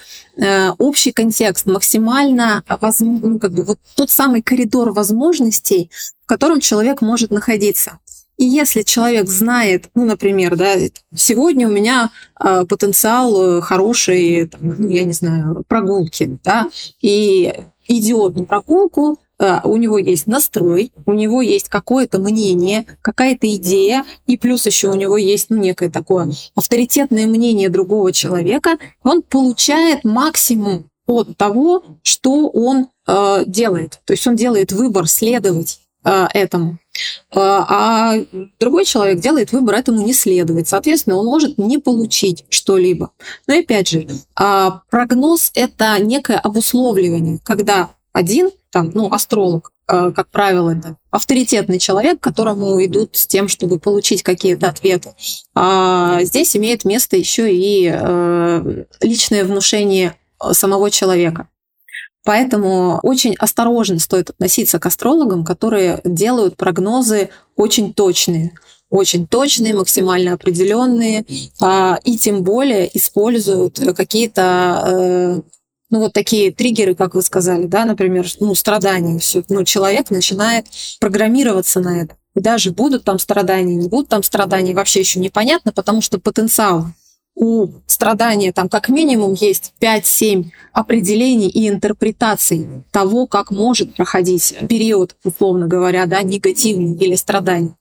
общий 0.76 1.10
контекст, 1.10 1.64
максимально 1.64 2.62
ну, 3.00 3.38
как 3.38 3.54
бы, 3.54 3.62
вот 3.62 3.78
тот 3.94 4.10
самый 4.10 4.42
коридор 4.42 4.92
возможностей, 4.92 5.90
в 6.22 6.26
котором 6.26 6.60
человек 6.60 7.00
может 7.00 7.30
находиться. 7.30 7.98
И 8.36 8.44
если 8.44 8.82
человек 8.82 9.28
знает, 9.28 9.88
ну, 9.94 10.04
например, 10.04 10.56
да, 10.56 10.74
сегодня 11.14 11.68
у 11.68 11.72
меня 11.72 12.10
э, 12.38 12.64
потенциал 12.68 13.60
хороший, 13.62 14.48
там, 14.48 14.60
ну, 14.78 14.88
я 14.88 15.04
не 15.04 15.12
знаю, 15.12 15.64
прогулки, 15.68 16.38
да, 16.44 16.68
и 17.00 17.54
идет 17.88 18.36
на 18.36 18.44
прогулку, 18.44 19.18
а, 19.38 19.60
у 19.64 19.76
него 19.76 19.98
есть 19.98 20.26
настрой, 20.26 20.92
у 21.04 21.12
него 21.12 21.42
есть 21.42 21.68
какое-то 21.68 22.18
мнение, 22.18 22.86
какая-то 23.02 23.54
идея, 23.56 24.04
и 24.26 24.38
плюс 24.38 24.64
еще 24.66 24.90
у 24.90 24.94
него 24.94 25.18
есть 25.18 25.50
ну, 25.50 25.58
некое 25.58 25.90
такое 25.90 26.30
авторитетное 26.54 27.26
мнение 27.26 27.68
другого 27.68 28.12
человека, 28.12 28.78
он 29.02 29.22
получает 29.22 30.04
максимум 30.04 30.88
от 31.06 31.36
того, 31.36 31.84
что 32.02 32.48
он 32.48 32.88
э, 33.06 33.44
делает. 33.46 34.00
То 34.04 34.14
есть 34.14 34.26
он 34.26 34.36
делает 34.36 34.72
выбор 34.72 35.06
следовать 35.06 35.80
э, 35.80 35.85
этому. 36.06 36.78
А 37.34 38.14
другой 38.60 38.84
человек 38.84 39.20
делает 39.20 39.52
выбор 39.52 39.74
этому 39.74 40.02
не 40.02 40.12
следовать. 40.12 40.68
Соответственно, 40.68 41.16
он 41.16 41.26
может 41.26 41.58
не 41.58 41.78
получить 41.78 42.44
что-либо. 42.48 43.10
Но 43.46 43.58
опять 43.58 43.88
же, 43.88 44.06
прогноз– 44.90 45.50
это 45.54 45.98
некое 45.98 46.38
обусловливание, 46.38 47.38
когда 47.42 47.90
один, 48.12 48.50
там, 48.70 48.92
ну, 48.94 49.12
астролог, 49.12 49.72
э, 49.88 50.10
как 50.16 50.30
правило, 50.30 50.70
это 50.70 50.96
авторитетный 51.10 51.78
человек, 51.78 52.18
к 52.18 52.22
которому 52.24 52.82
идут 52.82 53.14
с 53.14 53.26
тем, 53.26 53.46
чтобы 53.46 53.78
получить 53.78 54.22
какие-то 54.22 54.68
ответы. 54.68 55.14
А 55.54 56.22
здесь 56.22 56.56
имеет 56.56 56.86
место 56.86 57.18
еще 57.18 57.54
и 57.54 57.90
э, 57.92 58.84
личное 59.02 59.44
внушение 59.44 60.14
самого 60.52 60.90
человека. 60.90 61.48
Поэтому 62.26 62.98
очень 63.04 63.36
осторожно 63.38 64.00
стоит 64.00 64.30
относиться 64.30 64.80
к 64.80 64.86
астрологам, 64.86 65.44
которые 65.44 66.00
делают 66.04 66.56
прогнозы 66.56 67.30
очень 67.54 67.94
точные 67.94 68.52
очень 68.88 69.26
точные, 69.26 69.74
максимально 69.74 70.34
определенные, 70.34 71.24
а, 71.60 71.98
и 72.04 72.16
тем 72.16 72.44
более 72.44 72.96
используют 72.96 73.80
какие-то 73.96 74.82
э, 74.86 75.40
ну, 75.90 75.98
вот 75.98 76.12
такие 76.12 76.52
триггеры, 76.52 76.94
как 76.94 77.14
вы 77.14 77.22
сказали, 77.22 77.66
да, 77.66 77.84
например, 77.84 78.26
ну, 78.38 78.54
страдания, 78.54 79.18
все, 79.18 79.42
ну, 79.48 79.64
человек 79.64 80.10
начинает 80.10 80.66
программироваться 81.00 81.80
на 81.80 82.02
это. 82.02 82.16
И 82.36 82.40
даже 82.40 82.70
будут 82.70 83.02
там 83.02 83.18
страдания, 83.18 83.74
не 83.74 83.88
будут 83.88 84.08
там 84.08 84.22
страдания, 84.22 84.72
вообще 84.72 85.00
еще 85.00 85.18
непонятно, 85.18 85.72
потому 85.72 86.00
что 86.00 86.20
потенциал 86.20 86.86
у 87.36 87.68
страдания 87.86 88.52
там 88.52 88.68
как 88.68 88.88
минимум 88.88 89.34
есть 89.34 89.74
5-7 89.80 90.46
определений 90.72 91.48
и 91.48 91.68
интерпретаций 91.68 92.66
того, 92.90 93.26
как 93.26 93.50
может 93.50 93.94
проходить 93.94 94.56
период, 94.68 95.14
условно 95.22 95.68
говоря, 95.68 96.06
да, 96.06 96.22
негативный 96.22 96.96
или 96.96 97.14
страдания. 97.14 97.76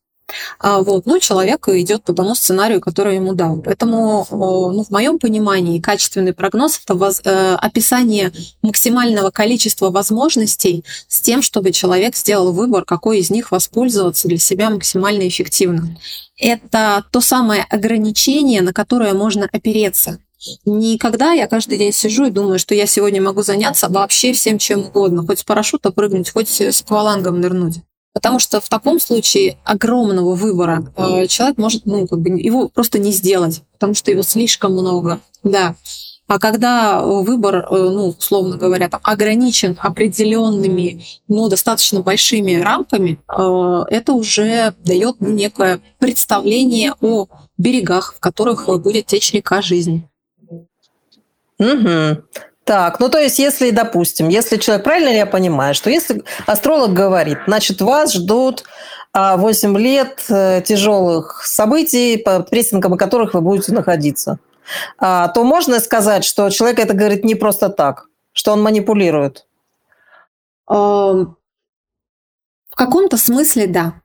А, 0.59 0.81
вот, 0.81 1.05
ну, 1.05 1.19
человек 1.19 1.67
идет 1.69 2.03
по 2.03 2.13
тому 2.13 2.35
сценарию, 2.35 2.81
который 2.81 3.15
ему 3.15 3.33
дал. 3.33 3.61
Поэтому, 3.61 4.25
ну, 4.31 4.83
в 4.83 4.89
моем 4.89 5.19
понимании, 5.19 5.79
качественный 5.79 6.33
прогноз 6.33 6.79
это 6.83 6.95
воз, 6.95 7.21
э, 7.23 7.55
описание 7.55 8.31
максимального 8.61 9.29
количества 9.29 9.91
возможностей 9.91 10.83
с 11.07 11.21
тем, 11.21 11.41
чтобы 11.41 11.71
человек 11.71 12.15
сделал 12.15 12.51
выбор, 12.51 12.85
какой 12.85 13.19
из 13.19 13.29
них 13.29 13.51
воспользоваться 13.51 14.27
для 14.27 14.39
себя 14.39 14.69
максимально 14.69 15.27
эффективно. 15.27 15.95
Это 16.37 17.05
то 17.11 17.21
самое 17.21 17.65
ограничение, 17.69 18.61
на 18.61 18.73
которое 18.73 19.13
можно 19.13 19.47
опереться. 19.51 20.19
Никогда 20.65 21.31
я 21.31 21.47
каждый 21.47 21.77
день 21.77 21.93
сижу 21.93 22.25
и 22.25 22.31
думаю, 22.31 22.59
что 22.59 22.75
я 22.75 22.85
сегодня 22.85 23.21
могу 23.21 23.41
заняться 23.41 23.89
вообще 23.89 24.33
всем 24.33 24.57
чем 24.57 24.81
угодно, 24.81 25.25
хоть 25.25 25.39
с 25.39 25.43
парашюта 25.43 25.91
прыгнуть, 25.91 26.31
хоть 26.31 26.49
с 26.49 26.81
аквалангом 26.81 27.39
нырнуть. 27.39 27.77
Потому 28.15 28.39
что 28.39 28.61
в 28.61 28.69
таком 28.69 29.01
случае 29.01 29.57
огромного 29.65 30.35
выбора 30.35 30.89
э, 30.95 31.27
человек 31.27 31.57
может, 31.57 31.85
ну, 31.85 32.07
как 32.07 32.21
бы 32.21 32.29
его 32.39 32.69
просто 32.69 32.97
не 32.97 33.11
сделать, 33.11 33.61
потому 33.73 33.93
что 33.93 34.09
его 34.09 34.21
слишком 34.21 34.71
много. 34.71 35.19
Да. 35.43 35.75
А 36.25 36.39
когда 36.39 37.01
выбор, 37.03 37.57
э, 37.57 37.67
ну, 37.71 38.15
условно 38.17 38.55
говоря, 38.55 38.87
там, 38.87 39.01
ограничен 39.03 39.77
определенными, 39.81 41.03
ну, 41.27 41.49
достаточно 41.49 41.99
большими 41.99 42.55
рамками, 42.55 43.19
э, 43.27 43.83
это 43.89 44.13
уже 44.13 44.73
дает 44.85 45.19
некое 45.19 45.81
представление 45.99 46.93
о 47.01 47.27
берегах, 47.57 48.13
в 48.15 48.21
которых 48.21 48.69
будет 48.81 49.07
течь 49.07 49.33
река 49.33 49.61
жизни. 49.61 50.09
Угу. 51.59 52.23
Так, 52.65 52.99
ну 52.99 53.09
то 53.09 53.19
есть, 53.19 53.37
если, 53.37 53.69
допустим, 53.69 54.27
если 54.27 54.57
человек, 54.57 54.83
правильно 54.83 55.09
ли 55.09 55.17
я 55.17 55.27
понимаю, 55.27 55.75
что 55.75 55.91
если 55.91 56.23
астролог 56.47 56.93
говорит, 56.93 57.37
значит, 57.45 57.79
вас 57.79 58.13
ждут 58.13 58.63
8 59.13 59.75
а, 59.75 59.79
лет 59.79 60.25
э, 60.29 60.63
тяжелых 60.65 61.43
событий, 61.45 62.17
под 62.17 62.49
прессингом 62.49 62.97
которых 62.97 63.35
вы 63.35 63.41
будете 63.41 63.71
находиться, 63.71 64.39
а, 64.97 65.27
то 65.27 65.43
можно 65.43 65.79
сказать, 65.79 66.25
что 66.25 66.49
человек 66.49 66.79
это 66.79 66.95
говорит 66.95 67.23
не 67.23 67.35
просто 67.35 67.69
так, 67.69 68.07
что 68.33 68.51
он 68.51 68.63
манипулирует? 68.63 69.45
В 70.67 71.35
каком-то 72.75 73.17
смысле, 73.17 73.67
да. 73.67 74.01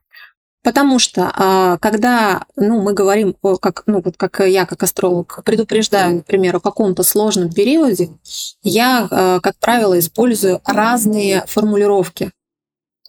Потому 0.62 0.98
что 0.98 1.32
а, 1.34 1.78
когда 1.78 2.44
ну, 2.54 2.82
мы 2.82 2.92
говорим, 2.92 3.34
как, 3.60 3.82
ну, 3.86 4.02
вот 4.04 4.16
как 4.18 4.40
я, 4.40 4.66
как 4.66 4.82
астролог, 4.82 5.42
предупреждаю, 5.42 6.16
например, 6.16 6.56
о 6.56 6.60
каком-то 6.60 7.02
сложном 7.02 7.50
периоде, 7.50 8.10
я, 8.62 9.08
а, 9.10 9.40
как 9.40 9.56
правило, 9.58 9.98
использую 9.98 10.60
разные 10.66 11.44
формулировки. 11.46 12.32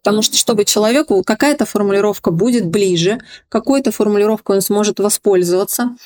Потому 0.02 0.22
что, 0.22 0.38
чтобы 0.38 0.64
человеку 0.64 1.24
какая-то 1.24 1.66
формулировка 1.66 2.32
будет 2.32 2.66
ближе, 2.66 3.20
какой-то 3.50 3.92
формулировкой 3.92 4.56
он 4.56 4.62
сможет 4.62 5.00
воспользоваться. 5.00 5.98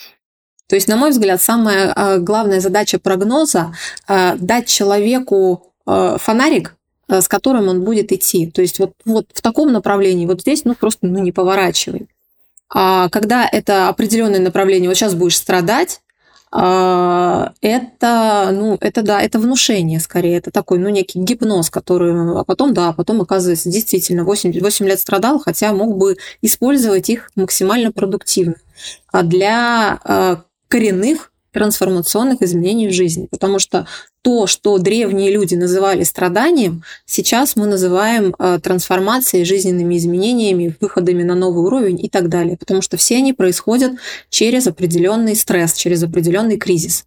То 0.67 0.75
есть, 0.75 0.87
на 0.87 0.97
мой 0.97 1.11
взгляд, 1.11 1.39
самая 1.43 1.93
а, 1.93 2.17
главная 2.17 2.59
задача 2.59 2.97
прогноза– 2.97 3.71
дать 4.07 4.67
человеку 4.67 5.71
фонарик, 5.85 6.74
с 7.07 7.27
которым 7.27 7.67
он 7.67 7.83
будет 7.83 8.11
идти. 8.11 8.49
То 8.49 8.61
есть 8.61 8.79
вот, 8.79 8.93
вот 9.05 9.27
в 9.33 9.41
таком 9.41 9.71
направлении, 9.71 10.25
вот 10.25 10.41
здесь, 10.41 10.65
ну, 10.65 10.75
просто 10.75 11.07
ну, 11.07 11.19
не 11.19 11.31
поворачивай. 11.31 12.07
А 12.69 13.09
когда 13.09 13.47
это 13.47 13.89
определенное 13.89 14.39
направление, 14.39 14.89
вот 14.89 14.95
сейчас 14.95 15.13
будешь 15.13 15.37
страдать, 15.37 16.01
а, 16.51 17.51
это, 17.61 18.49
ну, 18.53 18.77
это 18.79 19.01
да, 19.01 19.21
это 19.21 19.39
внушение 19.39 19.99
скорее, 19.99 20.37
это 20.37 20.51
такой, 20.51 20.79
ну, 20.79 20.89
некий 20.89 21.19
гипноз, 21.19 21.69
который, 21.69 22.39
а 22.39 22.43
потом, 22.45 22.73
да, 22.73 22.93
потом 22.93 23.21
оказывается, 23.21 23.69
действительно, 23.69 24.23
8, 24.23 24.57
8 24.59 24.85
лет 24.85 24.99
страдал, 24.99 25.39
хотя 25.39 25.73
мог 25.73 25.97
бы 25.97 26.17
использовать 26.41 27.09
их 27.09 27.29
максимально 27.35 27.91
продуктивно. 27.91 28.55
А 29.11 29.23
для 29.23 29.99
э, 30.03 30.37
коренных 30.69 31.31
трансформационных 31.55 32.41
изменений 32.41 32.89
в 32.89 32.91
жизни. 32.91 33.27
Потому 33.31 33.59
что 33.59 33.87
то, 34.21 34.45
что 34.45 34.77
древние 34.77 35.31
люди 35.31 35.55
называли 35.55 36.03
страданием, 36.03 36.83
сейчас 37.05 37.55
мы 37.55 37.65
называем 37.65 38.35
э, 38.37 38.59
трансформацией, 38.61 39.45
жизненными 39.45 39.95
изменениями, 39.95 40.75
выходами 40.81 41.23
на 41.23 41.33
новый 41.33 41.63
уровень 41.63 42.03
и 42.03 42.09
так 42.09 42.27
далее. 42.27 42.57
Потому 42.57 42.81
что 42.81 42.97
все 42.97 43.15
они 43.17 43.31
происходят 43.31 43.93
через 44.29 44.67
определенный 44.67 45.33
стресс, 45.33 45.75
через 45.75 46.03
определенный 46.03 46.57
кризис. 46.57 47.05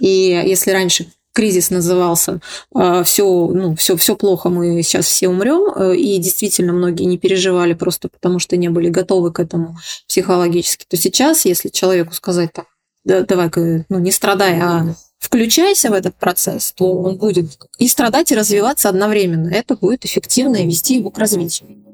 И 0.00 0.42
если 0.46 0.70
раньше 0.70 1.08
кризис 1.34 1.68
назывался 1.68 2.40
э, 2.74 3.02
все, 3.04 3.24
ну, 3.48 3.76
все, 3.76 3.98
все 3.98 4.16
плохо, 4.16 4.48
мы 4.48 4.82
сейчас 4.82 5.04
все 5.04 5.28
умрем, 5.28 5.70
э, 5.76 5.96
и 5.96 6.16
действительно 6.16 6.72
многие 6.72 7.04
не 7.04 7.18
переживали 7.18 7.74
просто 7.74 8.08
потому, 8.08 8.38
что 8.38 8.56
не 8.56 8.70
были 8.70 8.88
готовы 8.88 9.32
к 9.32 9.40
этому 9.40 9.76
психологически, 10.08 10.86
то 10.88 10.96
сейчас, 10.96 11.44
если 11.44 11.68
человеку 11.68 12.14
сказать 12.14 12.54
так, 12.54 12.71
давай-ка, 13.04 13.84
ну, 13.88 13.98
не 13.98 14.12
страдай, 14.12 14.60
а 14.60 14.94
включайся 15.18 15.90
в 15.90 15.92
этот 15.92 16.14
процесс, 16.16 16.72
то 16.72 16.92
он 16.92 17.16
будет 17.16 17.58
и 17.78 17.88
страдать, 17.88 18.32
и 18.32 18.36
развиваться 18.36 18.88
одновременно. 18.88 19.48
Это 19.48 19.76
будет 19.76 20.04
эффективно 20.04 20.56
и 20.56 20.66
вести 20.66 20.96
его 20.96 21.10
к 21.10 21.18
развитию. 21.18 21.91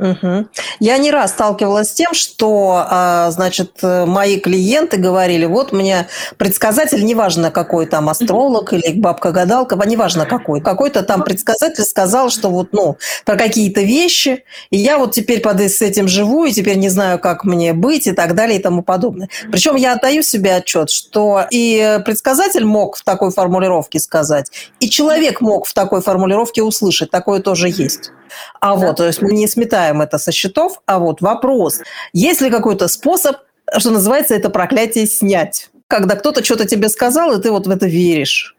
Угу. 0.00 0.46
Я 0.80 0.96
не 0.96 1.10
раз 1.10 1.32
сталкивалась 1.32 1.90
с 1.90 1.92
тем, 1.92 2.14
что, 2.14 2.86
а, 2.88 3.30
значит, 3.30 3.80
мои 3.82 4.40
клиенты 4.40 4.96
говорили, 4.96 5.44
вот 5.44 5.72
мне 5.72 6.08
предсказатель, 6.38 7.04
неважно 7.04 7.50
какой 7.50 7.84
там 7.84 8.08
астролог 8.08 8.72
или 8.72 8.98
бабка-гадалка, 8.98 9.76
неважно 9.84 10.24
какой, 10.24 10.62
какой-то 10.62 11.02
там 11.02 11.22
предсказатель 11.22 11.84
сказал, 11.84 12.30
что 12.30 12.48
вот, 12.48 12.68
ну, 12.72 12.96
про 13.26 13.36
какие-то 13.36 13.82
вещи, 13.82 14.44
и 14.70 14.78
я 14.78 14.96
вот 14.96 15.12
теперь 15.12 15.40
под 15.40 15.60
с 15.60 15.82
этим 15.82 16.08
живу, 16.08 16.46
и 16.46 16.52
теперь 16.52 16.78
не 16.78 16.88
знаю, 16.88 17.18
как 17.18 17.44
мне 17.44 17.74
быть, 17.74 18.06
и 18.06 18.12
так 18.12 18.34
далее, 18.34 18.58
и 18.58 18.62
тому 18.62 18.82
подобное. 18.82 19.28
Причем 19.52 19.76
я 19.76 19.92
отдаю 19.92 20.22
себе 20.22 20.54
отчет, 20.54 20.88
что 20.88 21.44
и 21.50 22.00
предсказатель 22.06 22.64
мог 22.64 22.96
в 22.96 23.04
такой 23.04 23.30
формулировке 23.32 24.00
сказать, 24.00 24.50
и 24.78 24.88
человек 24.88 25.42
мог 25.42 25.66
в 25.66 25.74
такой 25.74 26.00
формулировке 26.00 26.62
услышать, 26.62 27.10
такое 27.10 27.40
тоже 27.40 27.68
есть. 27.68 28.12
А 28.60 28.76
да. 28.76 28.86
вот, 28.86 28.96
то 28.96 29.06
есть 29.06 29.22
мы 29.22 29.32
не 29.32 29.46
сметаем 29.46 30.00
это 30.00 30.18
со 30.18 30.32
счетов, 30.32 30.80
а 30.86 30.98
вот 30.98 31.20
вопрос, 31.20 31.80
есть 32.12 32.40
ли 32.40 32.50
какой-то 32.50 32.88
способ, 32.88 33.36
что 33.76 33.90
называется, 33.90 34.34
это 34.34 34.50
проклятие 34.50 35.06
снять? 35.06 35.70
Когда 35.86 36.16
кто-то 36.16 36.44
что-то 36.44 36.66
тебе 36.66 36.88
сказал, 36.88 37.32
и 37.32 37.42
ты 37.42 37.50
вот 37.50 37.66
в 37.66 37.70
это 37.70 37.86
веришь. 37.86 38.56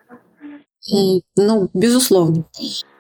Ну, 1.36 1.70
безусловно. 1.74 2.44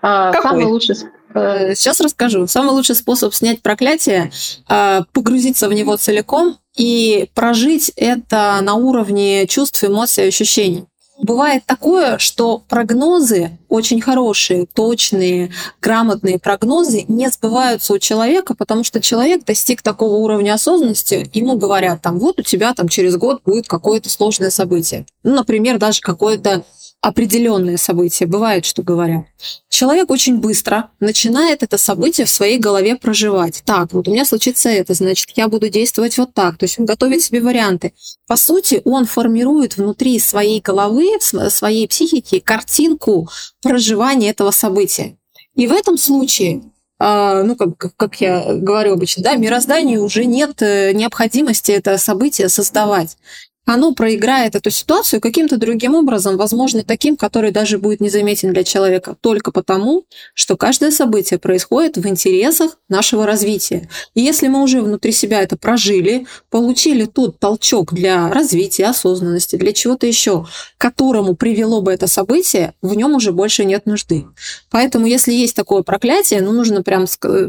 А, 0.01 0.31
Какой? 0.31 0.51
Самый 0.51 0.65
лучший 0.65 0.95
э, 1.33 1.75
Сейчас 1.75 1.99
расскажу. 1.99 2.47
Самый 2.47 2.71
лучший 2.71 2.95
способ 2.95 3.33
снять 3.33 3.61
проклятие 3.61 4.31
а,– 4.67 5.03
погрузиться 5.13 5.67
в 5.67 5.73
него 5.73 5.97
целиком 5.97 6.57
и 6.77 7.29
прожить 7.33 7.91
это 7.95 8.59
на 8.61 8.75
уровне 8.75 9.47
чувств, 9.47 9.83
эмоций, 9.83 10.27
ощущений. 10.27 10.85
Бывает 11.21 11.63
такое, 11.67 12.17
что 12.17 12.63
прогнозы 12.67 13.51
очень 13.69 14.01
хорошие, 14.01 14.65
точные, 14.65 15.51
грамотные 15.79 16.39
прогнозы 16.39 17.05
не 17.07 17.29
сбываются 17.29 17.93
у 17.93 17.99
человека, 17.99 18.55
потому 18.55 18.83
что 18.83 19.01
человек 19.01 19.45
достиг 19.45 19.83
такого 19.83 20.15
уровня 20.15 20.55
осознанности, 20.55 21.29
ему 21.33 21.57
говорят, 21.57 22.01
там, 22.01 22.17
вот 22.17 22.39
у 22.39 22.43
тебя 22.43 22.73
там 22.73 22.87
через 22.87 23.17
год 23.17 23.41
будет 23.45 23.67
какое-то 23.67 24.09
сложное 24.09 24.49
событие. 24.49 25.05
Ну, 25.23 25.35
например, 25.35 25.77
даже 25.77 26.01
какое-то 26.01 26.63
определенные 27.01 27.77
события, 27.77 28.27
бывает, 28.27 28.63
что 28.63 28.83
говорят. 28.83 29.25
Человек 29.69 30.11
очень 30.11 30.37
быстро 30.37 30.91
начинает 30.99 31.63
это 31.63 31.79
событие 31.79 32.25
в 32.25 32.29
своей 32.29 32.59
голове 32.59 32.95
проживать. 32.95 33.63
Так, 33.65 33.91
вот 33.93 34.07
у 34.07 34.11
меня 34.11 34.23
случится 34.23 34.69
это, 34.69 34.93
значит, 34.93 35.31
я 35.35 35.47
буду 35.47 35.69
действовать 35.69 36.17
вот 36.19 36.33
так. 36.35 36.57
То 36.57 36.65
есть 36.65 36.79
он 36.79 36.85
готовит 36.85 37.23
себе 37.23 37.41
варианты. 37.41 37.93
По 38.27 38.35
сути, 38.35 38.81
он 38.85 39.05
формирует 39.05 39.77
внутри 39.77 40.19
своей 40.19 40.61
головы, 40.61 41.07
своей 41.19 41.87
психики 41.87 42.39
картинку 42.39 43.27
проживания 43.63 44.29
этого 44.29 44.51
события. 44.51 45.17
И 45.55 45.67
в 45.67 45.73
этом 45.73 45.97
случае 45.97 46.61
а, 47.03 47.41
ну, 47.41 47.55
как, 47.55 47.95
как 47.97 48.21
я 48.21 48.53
говорю 48.53 48.93
обычно, 48.93 49.23
да, 49.23 49.33
мирозданию 49.33 50.03
уже 50.03 50.25
нет 50.25 50.61
э, 50.61 50.91
необходимости 50.93 51.71
это 51.71 51.97
событие 51.97 52.47
создавать 52.47 53.17
оно 53.65 53.93
проиграет 53.93 54.55
эту 54.55 54.71
ситуацию 54.71 55.21
каким-то 55.21 55.57
другим 55.57 55.95
образом, 55.95 56.35
возможно, 56.37 56.83
таким, 56.83 57.15
который 57.15 57.51
даже 57.51 57.77
будет 57.77 58.01
незаметен 58.01 58.53
для 58.53 58.63
человека, 58.63 59.15
только 59.21 59.51
потому, 59.51 60.05
что 60.33 60.57
каждое 60.57 60.91
событие 60.91 61.39
происходит 61.39 61.97
в 61.97 62.07
интересах 62.07 62.77
нашего 62.89 63.25
развития. 63.25 63.87
И 64.15 64.21
если 64.21 64.47
мы 64.47 64.63
уже 64.63 64.81
внутри 64.81 65.11
себя 65.11 65.41
это 65.41 65.57
прожили, 65.57 66.25
получили 66.49 67.05
тот 67.05 67.39
толчок 67.39 67.93
для 67.93 68.29
развития, 68.31 68.87
осознанности, 68.87 69.55
для 69.55 69.73
чего-то 69.73 70.07
еще, 70.07 70.47
которому 70.77 71.35
привело 71.35 71.81
бы 71.81 71.91
это 71.91 72.07
событие, 72.07 72.73
в 72.81 72.95
нем 72.95 73.15
уже 73.15 73.31
больше 73.31 73.63
нет 73.63 73.85
нужды. 73.85 74.25
Поэтому, 74.69 75.05
если 75.05 75.33
есть 75.33 75.55
такое 75.55 75.83
проклятие, 75.83 76.41
ну, 76.41 76.51
нужно 76.51 76.81
прям, 76.81 77.05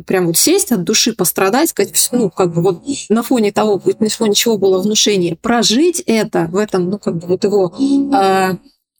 прям 0.06 0.26
вот 0.26 0.36
сесть 0.36 0.72
от 0.72 0.84
души, 0.84 1.14
пострадать, 1.14 1.70
сказать, 1.70 2.08
ну, 2.12 2.30
как 2.30 2.52
бы 2.52 2.62
вот 2.62 2.82
на 3.08 3.22
фоне 3.22 3.50
того, 3.50 3.80
на 3.98 4.08
фоне 4.10 4.34
чего 4.34 4.58
было 4.58 4.78
внушение, 4.78 5.36
прожить 5.36 6.01
это, 6.06 6.46
в 6.46 6.56
этом, 6.56 6.90
ну, 6.90 6.98
как 6.98 7.16
бы 7.16 7.26
вот 7.26 7.44
его 7.44 7.74
э, 7.78 8.56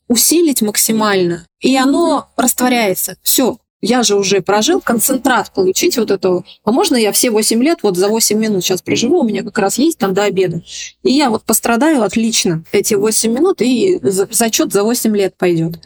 усилить 0.07 0.61
максимально, 0.61 1.45
и 1.59 1.75
оно 1.77 2.29
растворяется. 2.35 3.17
Все, 3.21 3.57
я 3.83 4.01
же 4.01 4.15
уже 4.15 4.41
прожил, 4.41 4.79
концентрат 4.79 5.51
получить 5.51 5.97
вот 5.97 6.09
этого. 6.09 6.45
А 6.63 6.71
можно 6.71 6.95
я 6.95 7.11
все 7.11 7.29
8 7.29 7.61
лет 7.61 7.79
вот 7.83 7.97
за 7.97 8.07
8 8.07 8.39
минут 8.39 8.63
сейчас 8.63 8.81
проживу, 8.81 9.19
у 9.19 9.23
меня 9.23 9.43
как 9.43 9.59
раз 9.59 9.77
есть 9.77 9.97
там 9.97 10.13
до 10.13 10.23
обеда. 10.23 10.61
И 11.03 11.11
я 11.11 11.29
вот 11.29 11.43
пострадаю 11.43 12.01
отлично 12.01 12.63
эти 12.71 12.93
8 12.93 13.33
минут, 13.33 13.61
и 13.61 13.99
зачет 14.01 14.71
за 14.71 14.83
8 14.83 15.17
лет 15.17 15.35
пойдет. 15.37 15.81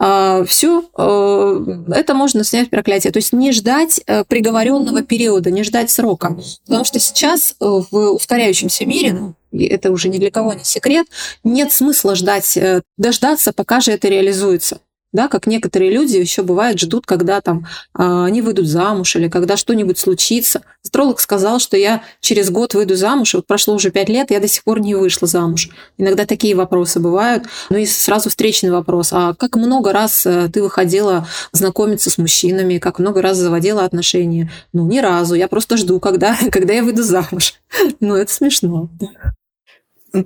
А, 0.00 0.44
все, 0.46 0.82
э, 0.96 1.66
это 1.94 2.14
можно 2.14 2.42
снять 2.42 2.70
проклятие. 2.70 3.12
То 3.12 3.18
есть 3.18 3.34
не 3.34 3.52
ждать 3.52 4.00
э, 4.06 4.24
приговоренного 4.24 5.02
периода, 5.02 5.50
не 5.50 5.62
ждать 5.62 5.90
срока. 5.90 6.34
Потому 6.64 6.86
что 6.86 6.98
сейчас 7.00 7.54
э, 7.60 7.64
в 7.66 8.14
ускоряющемся 8.14 8.86
мире, 8.86 9.12
ну, 9.12 9.34
это 9.52 9.90
уже 9.90 10.08
ни 10.08 10.16
для 10.16 10.30
кого 10.30 10.54
не 10.54 10.64
секрет, 10.64 11.06
нет 11.44 11.70
смысла 11.70 12.14
ждать, 12.14 12.58
дождаться, 12.96 13.52
пока 13.52 13.80
же 13.80 13.92
это 13.92 14.08
реализуется 14.08 14.80
да, 15.12 15.28
как 15.28 15.46
некоторые 15.46 15.90
люди 15.90 16.16
еще 16.16 16.42
бывает 16.42 16.78
ждут, 16.78 17.06
когда 17.06 17.40
там 17.40 17.66
э, 17.98 18.24
они 18.24 18.42
выйдут 18.42 18.66
замуж 18.66 19.16
или 19.16 19.28
когда 19.28 19.56
что-нибудь 19.56 19.98
случится. 19.98 20.62
Астролог 20.82 21.20
сказал, 21.20 21.58
что 21.58 21.76
я 21.76 22.02
через 22.20 22.50
год 22.50 22.74
выйду 22.74 22.96
замуж, 22.96 23.34
вот 23.34 23.46
прошло 23.46 23.74
уже 23.74 23.90
пять 23.90 24.08
лет, 24.08 24.30
я 24.30 24.40
до 24.40 24.48
сих 24.48 24.64
пор 24.64 24.80
не 24.80 24.94
вышла 24.94 25.28
замуж. 25.28 25.70
Иногда 25.98 26.24
такие 26.24 26.54
вопросы 26.54 26.98
бывают. 26.98 27.44
Ну 27.70 27.76
и 27.76 27.86
сразу 27.86 28.30
встречный 28.30 28.70
вопрос, 28.70 29.10
а 29.12 29.34
как 29.34 29.56
много 29.56 29.92
раз 29.92 30.26
э, 30.26 30.48
ты 30.52 30.62
выходила 30.62 31.26
знакомиться 31.52 32.10
с 32.10 32.18
мужчинами, 32.18 32.78
как 32.78 32.98
много 32.98 33.20
раз 33.22 33.36
заводила 33.36 33.84
отношения? 33.84 34.50
Ну, 34.72 34.86
ни 34.86 34.98
разу, 34.98 35.34
я 35.34 35.48
просто 35.48 35.76
жду, 35.76 36.00
когда, 36.00 36.36
когда 36.50 36.72
я 36.72 36.82
выйду 36.82 37.02
замуж. 37.02 37.54
Ну, 38.00 38.16
это 38.16 38.32
смешно. 38.32 38.88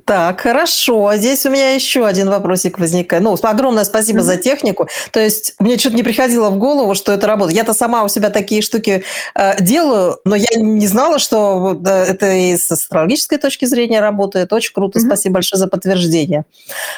Так, 0.05 0.41
хорошо. 0.41 1.13
Здесь 1.15 1.47
у 1.47 1.51
меня 1.51 1.75
еще 1.75 2.07
один 2.07 2.29
вопросик 2.29 2.79
возникает. 2.79 3.23
Ну, 3.23 3.37
огромное 3.41 3.85
спасибо 3.85 4.19
mm-hmm. 4.19 4.23
за 4.23 4.37
технику. 4.37 4.89
То 5.13 5.21
есть 5.21 5.55
мне 5.61 5.79
что-то 5.79 5.97
не 5.97 6.03
приходило 6.03 6.51
в 6.51 6.59
голову, 6.59 6.95
что 6.95 7.13
это 7.13 7.27
работает. 7.27 7.57
Я-то 7.57 7.73
сама 7.73 8.03
у 8.03 8.09
себя 8.09 8.31
такие 8.31 8.63
штуки 8.63 9.05
э, 9.35 9.63
делаю, 9.63 10.19
но 10.25 10.35
я 10.35 10.49
не 10.57 10.87
знала, 10.89 11.21
что 11.21 11.81
э, 11.87 11.89
это 11.89 12.33
и 12.33 12.57
с 12.57 12.71
астрологической 12.71 13.39
точки 13.39 13.65
зрения 13.65 14.01
работает. 14.01 14.53
Очень 14.53 14.73
круто. 14.75 14.99
Mm-hmm. 14.99 15.07
Спасибо 15.07 15.35
большое 15.35 15.61
за 15.61 15.69
подтверждение. 15.69 16.45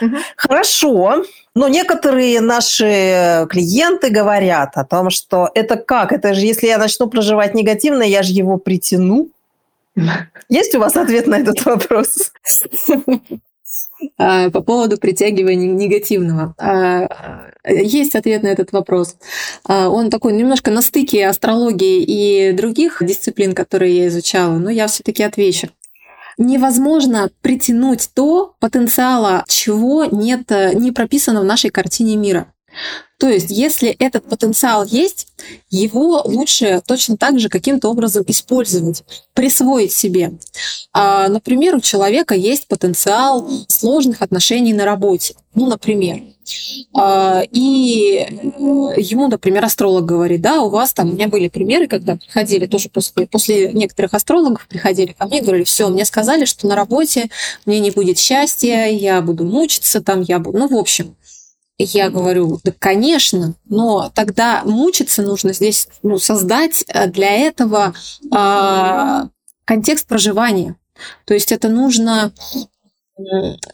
Mm-hmm. 0.00 0.18
Хорошо. 0.36 1.24
Но 1.54 1.68
некоторые 1.68 2.40
наши 2.40 3.46
клиенты 3.50 4.10
говорят 4.10 4.76
о 4.76 4.84
том, 4.84 5.10
что 5.10 5.50
это 5.54 5.76
как? 5.76 6.12
Это 6.12 6.32
же 6.32 6.46
если 6.46 6.68
я 6.68 6.78
начну 6.78 7.08
проживать 7.08 7.54
негативно, 7.54 8.02
я 8.02 8.22
же 8.22 8.32
его 8.32 8.58
притяну. 8.58 9.28
Есть 10.48 10.74
у 10.74 10.80
вас 10.80 10.96
ответ 10.96 11.26
на 11.26 11.36
этот 11.36 11.64
вопрос? 11.64 12.32
А, 14.16 14.50
по 14.50 14.60
поводу 14.60 14.96
притягивания 14.96 15.72
негативного. 15.72 16.54
А, 16.58 17.08
есть 17.64 18.14
ответ 18.14 18.42
на 18.42 18.48
этот 18.48 18.72
вопрос. 18.72 19.16
А, 19.64 19.88
он 19.88 20.10
такой 20.10 20.32
немножко 20.32 20.70
на 20.70 20.82
стыке 20.82 21.26
астрологии 21.26 22.02
и 22.02 22.52
других 22.52 22.98
дисциплин, 23.00 23.54
которые 23.54 23.96
я 23.96 24.06
изучала, 24.08 24.58
но 24.58 24.70
я 24.70 24.86
все-таки 24.86 25.22
отвечу. 25.22 25.68
Невозможно 26.36 27.30
притянуть 27.42 28.10
то 28.14 28.54
потенциала, 28.60 29.44
чего 29.48 30.04
нет, 30.04 30.50
не 30.74 30.92
прописано 30.92 31.40
в 31.40 31.44
нашей 31.44 31.70
картине 31.70 32.16
мира. 32.16 32.52
То 33.18 33.28
есть, 33.28 33.50
если 33.50 33.90
этот 33.90 34.24
потенциал 34.28 34.84
есть, 34.84 35.26
его 35.70 36.22
лучше 36.24 36.80
точно 36.86 37.16
так 37.16 37.40
же 37.40 37.48
каким-то 37.48 37.88
образом 37.88 38.24
использовать, 38.28 39.02
присвоить 39.34 39.92
себе. 39.92 40.38
А, 40.92 41.28
например, 41.28 41.74
у 41.74 41.80
человека 41.80 42.36
есть 42.36 42.68
потенциал 42.68 43.48
сложных 43.66 44.22
отношений 44.22 44.72
на 44.72 44.84
работе. 44.84 45.34
Ну, 45.54 45.66
например. 45.66 46.22
А, 46.94 47.42
и 47.50 48.26
ему, 48.96 49.28
например, 49.28 49.64
астролог 49.64 50.04
говорит, 50.04 50.40
да, 50.40 50.62
у 50.62 50.70
вас 50.70 50.92
там, 50.92 51.10
у 51.10 51.12
меня 51.12 51.26
были 51.26 51.48
примеры, 51.48 51.88
когда 51.88 52.16
приходили 52.16 52.66
тоже 52.66 52.88
после, 52.88 53.26
после 53.26 53.72
некоторых 53.72 54.14
астрологов, 54.14 54.66
приходили 54.68 55.12
ко 55.12 55.26
мне 55.26 55.42
говорили, 55.42 55.64
все, 55.64 55.88
мне 55.88 56.04
сказали, 56.04 56.44
что 56.44 56.68
на 56.68 56.76
работе 56.76 57.30
мне 57.66 57.80
не 57.80 57.90
будет 57.90 58.18
счастья, 58.18 58.86
я 58.86 59.20
буду 59.20 59.44
мучиться 59.44 60.00
там, 60.00 60.22
я 60.22 60.38
буду, 60.38 60.58
ну, 60.58 60.68
в 60.68 60.76
общем, 60.76 61.16
я 61.84 62.10
говорю, 62.10 62.60
да, 62.64 62.72
конечно, 62.78 63.54
но 63.66 64.10
тогда 64.14 64.62
мучиться 64.64 65.22
нужно 65.22 65.52
здесь 65.52 65.88
ну, 66.02 66.18
создать 66.18 66.84
э, 66.88 67.08
для 67.08 67.30
этого 67.30 67.94
э, 68.32 69.28
контекст 69.64 70.06
проживания. 70.06 70.76
То 71.24 71.34
есть 71.34 71.52
это 71.52 71.68
нужно 71.68 72.32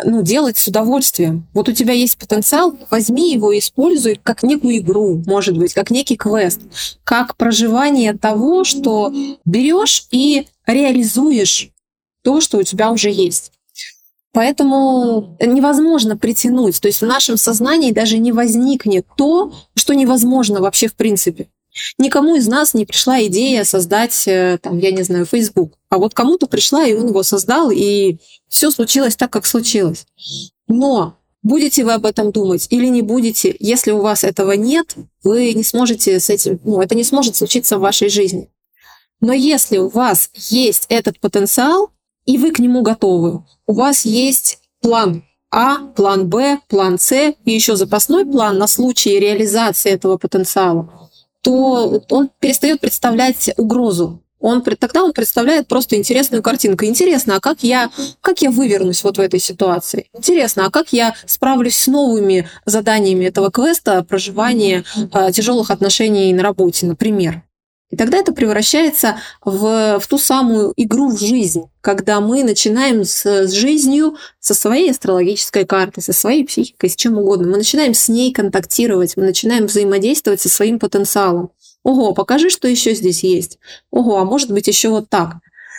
ну, 0.04 0.22
делать 0.22 0.56
с 0.56 0.68
удовольствием. 0.68 1.46
Вот 1.52 1.68
у 1.68 1.72
тебя 1.72 1.92
есть 1.92 2.18
потенциал, 2.18 2.76
возьми 2.90 3.32
его 3.32 3.52
и 3.52 3.58
используй 3.58 4.18
как 4.22 4.42
некую 4.42 4.78
игру, 4.78 5.22
может 5.26 5.56
быть, 5.56 5.74
как 5.74 5.90
некий 5.90 6.16
квест, 6.16 6.60
как 7.04 7.36
проживание 7.36 8.16
того, 8.16 8.64
что 8.64 9.12
берешь 9.44 10.06
и 10.10 10.46
реализуешь 10.66 11.70
то, 12.22 12.40
что 12.40 12.58
у 12.58 12.62
тебя 12.62 12.90
уже 12.90 13.10
есть. 13.10 13.52
Поэтому 14.34 15.36
невозможно 15.40 16.16
притянуть. 16.16 16.80
То 16.80 16.88
есть 16.88 17.00
в 17.00 17.06
нашем 17.06 17.36
сознании 17.36 17.92
даже 17.92 18.18
не 18.18 18.32
возникнет 18.32 19.06
то, 19.16 19.54
что 19.76 19.94
невозможно 19.94 20.60
вообще 20.60 20.88
в 20.88 20.96
принципе. 20.96 21.48
Никому 21.98 22.34
из 22.34 22.48
нас 22.48 22.74
не 22.74 22.84
пришла 22.84 23.24
идея 23.26 23.64
создать, 23.64 24.26
э, 24.26 24.58
там, 24.60 24.78
я 24.78 24.90
не 24.90 25.02
знаю, 25.04 25.24
Facebook. 25.24 25.74
А 25.88 25.98
вот 25.98 26.14
кому-то 26.14 26.46
пришла, 26.46 26.84
и 26.84 26.94
он 26.94 27.08
его 27.08 27.22
создал, 27.22 27.70
и 27.70 28.18
все 28.48 28.70
случилось 28.70 29.16
так, 29.16 29.30
как 29.30 29.46
случилось. 29.46 30.04
Но 30.66 31.16
будете 31.42 31.84
вы 31.84 31.92
об 31.92 32.04
этом 32.04 32.32
думать 32.32 32.66
или 32.70 32.86
не 32.86 33.02
будете, 33.02 33.54
если 33.60 33.92
у 33.92 34.00
вас 34.00 34.24
этого 34.24 34.52
нет, 34.52 34.96
вы 35.22 35.52
не 35.52 35.64
сможете 35.64 36.18
с 36.18 36.30
этим, 36.30 36.60
ну, 36.64 36.80
это 36.80 36.96
не 36.96 37.04
сможет 37.04 37.36
случиться 37.36 37.78
в 37.78 37.82
вашей 37.82 38.08
жизни. 38.08 38.50
Но 39.20 39.32
если 39.32 39.78
у 39.78 39.88
вас 39.88 40.30
есть 40.34 40.86
этот 40.88 41.18
потенциал, 41.20 41.90
и 42.24 42.38
вы 42.38 42.52
к 42.52 42.58
нему 42.58 42.82
готовы. 42.82 43.44
У 43.66 43.72
вас 43.72 44.04
есть 44.04 44.58
план 44.80 45.24
А, 45.50 45.78
план 45.94 46.28
Б, 46.28 46.58
план 46.68 46.98
С 46.98 47.12
и 47.12 47.50
еще 47.50 47.76
запасной 47.76 48.24
план 48.26 48.58
на 48.58 48.66
случай 48.66 49.18
реализации 49.18 49.92
этого 49.92 50.16
потенциала, 50.16 51.10
то 51.42 52.02
он 52.10 52.30
перестает 52.40 52.80
представлять 52.80 53.50
угрозу. 53.56 54.20
Он, 54.40 54.60
тогда 54.60 55.02
он 55.02 55.14
представляет 55.14 55.68
просто 55.68 55.96
интересную 55.96 56.42
картинку. 56.42 56.84
Интересно, 56.84 57.36
а 57.36 57.40
как 57.40 57.62
я, 57.62 57.90
как 58.20 58.42
я 58.42 58.50
вывернусь 58.50 59.02
вот 59.02 59.16
в 59.16 59.20
этой 59.20 59.40
ситуации? 59.40 60.08
Интересно, 60.12 60.66
а 60.66 60.70
как 60.70 60.92
я 60.92 61.14
справлюсь 61.24 61.76
с 61.76 61.86
новыми 61.86 62.46
заданиями 62.66 63.24
этого 63.24 63.50
квеста 63.50 64.04
проживания 64.04 64.84
э, 64.96 65.32
тяжелых 65.32 65.70
отношений 65.70 66.30
на 66.34 66.42
работе, 66.42 66.84
например? 66.84 67.43
И 67.94 67.96
тогда 67.96 68.18
это 68.18 68.32
превращается 68.32 69.18
в, 69.44 70.00
в 70.00 70.06
ту 70.08 70.18
самую 70.18 70.72
игру 70.76 71.10
в 71.10 71.20
жизнь, 71.20 71.66
когда 71.80 72.20
мы 72.20 72.42
начинаем 72.42 73.04
с, 73.04 73.24
с 73.24 73.52
жизнью, 73.52 74.16
со 74.40 74.52
своей 74.52 74.90
астрологической 74.90 75.64
картой, 75.64 76.02
со 76.02 76.12
своей 76.12 76.44
психикой, 76.44 76.90
с 76.90 76.96
чем 76.96 77.18
угодно. 77.18 77.46
Мы 77.46 77.58
начинаем 77.58 77.94
с 77.94 78.08
ней 78.08 78.32
контактировать, 78.32 79.16
мы 79.16 79.22
начинаем 79.22 79.66
взаимодействовать 79.66 80.40
со 80.40 80.48
своим 80.48 80.80
потенциалом. 80.80 81.50
Ого, 81.84 82.14
покажи, 82.14 82.50
что 82.50 82.66
еще 82.66 82.96
здесь 82.96 83.22
есть. 83.22 83.60
Ого, 83.92 84.18
а 84.18 84.24
может 84.24 84.50
быть 84.50 84.66
еще 84.66 84.88
вот 84.88 85.08
так. 85.08 85.36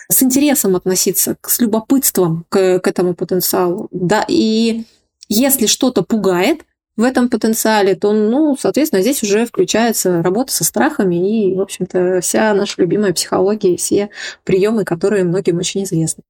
С 0.08 0.22
интересом 0.22 0.74
относиться, 0.74 1.36
с 1.46 1.60
любопытством 1.60 2.46
к, 2.48 2.78
к 2.78 2.88
этому 2.88 3.14
потенциалу. 3.14 3.88
Да, 3.90 4.24
и 4.26 4.84
если 5.28 5.66
что-то 5.66 6.00
пугает, 6.00 6.62
в 6.96 7.02
этом 7.02 7.28
потенциале, 7.28 7.94
то, 7.94 8.12
ну, 8.12 8.56
соответственно, 8.58 9.02
здесь 9.02 9.22
уже 9.22 9.46
включается 9.46 10.22
работа 10.22 10.52
со 10.52 10.64
страхами 10.64 11.50
и, 11.50 11.54
в 11.54 11.60
общем-то, 11.60 12.20
вся 12.20 12.54
наша 12.54 12.80
любимая 12.80 13.12
психология, 13.12 13.76
все 13.76 14.10
приемы, 14.44 14.84
которые 14.84 15.24
многим 15.24 15.58
очень 15.58 15.84
известны, 15.84 16.22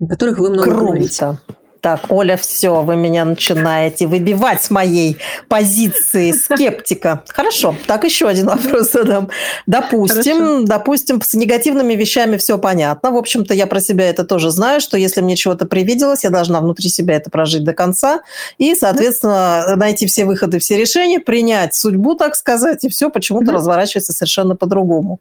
о 0.00 0.06
которых 0.06 0.38
вы 0.38 0.50
много 0.50 0.70
Круто. 0.70 0.84
говорите. 0.84 1.38
Так, 1.80 2.10
Оля, 2.10 2.36
все, 2.36 2.82
вы 2.82 2.96
меня 2.96 3.24
начинаете 3.24 4.06
выбивать 4.06 4.62
с 4.62 4.70
моей 4.70 5.18
позиции 5.48 6.32
скептика. 6.32 7.22
Хорошо, 7.28 7.76
так 7.86 8.04
еще 8.04 8.28
один 8.28 8.46
вопрос 8.46 8.92
задам. 8.92 9.28
Допустим, 9.66 10.38
Хорошо. 10.38 10.64
допустим, 10.64 11.22
с 11.22 11.34
негативными 11.34 11.94
вещами 11.94 12.36
все 12.36 12.58
понятно. 12.58 13.10
В 13.10 13.16
общем-то, 13.16 13.54
я 13.54 13.66
про 13.66 13.80
себя 13.80 14.08
это 14.08 14.24
тоже 14.24 14.50
знаю, 14.50 14.80
что 14.80 14.96
если 14.96 15.20
мне 15.20 15.36
чего-то 15.36 15.66
привиделось, 15.66 16.24
я 16.24 16.30
должна 16.30 16.60
внутри 16.60 16.88
себя 16.88 17.16
это 17.16 17.30
прожить 17.30 17.64
до 17.64 17.72
конца 17.72 18.20
и, 18.58 18.74
соответственно, 18.74 19.76
найти 19.76 20.06
все 20.06 20.24
выходы, 20.24 20.58
все 20.58 20.76
решения, 20.76 21.20
принять 21.20 21.74
судьбу, 21.74 22.14
так 22.14 22.36
сказать, 22.36 22.84
и 22.84 22.88
все 22.88 23.10
почему-то 23.10 23.52
разворачивается 23.52 24.12
совершенно 24.12 24.56
по-другому. 24.56 25.20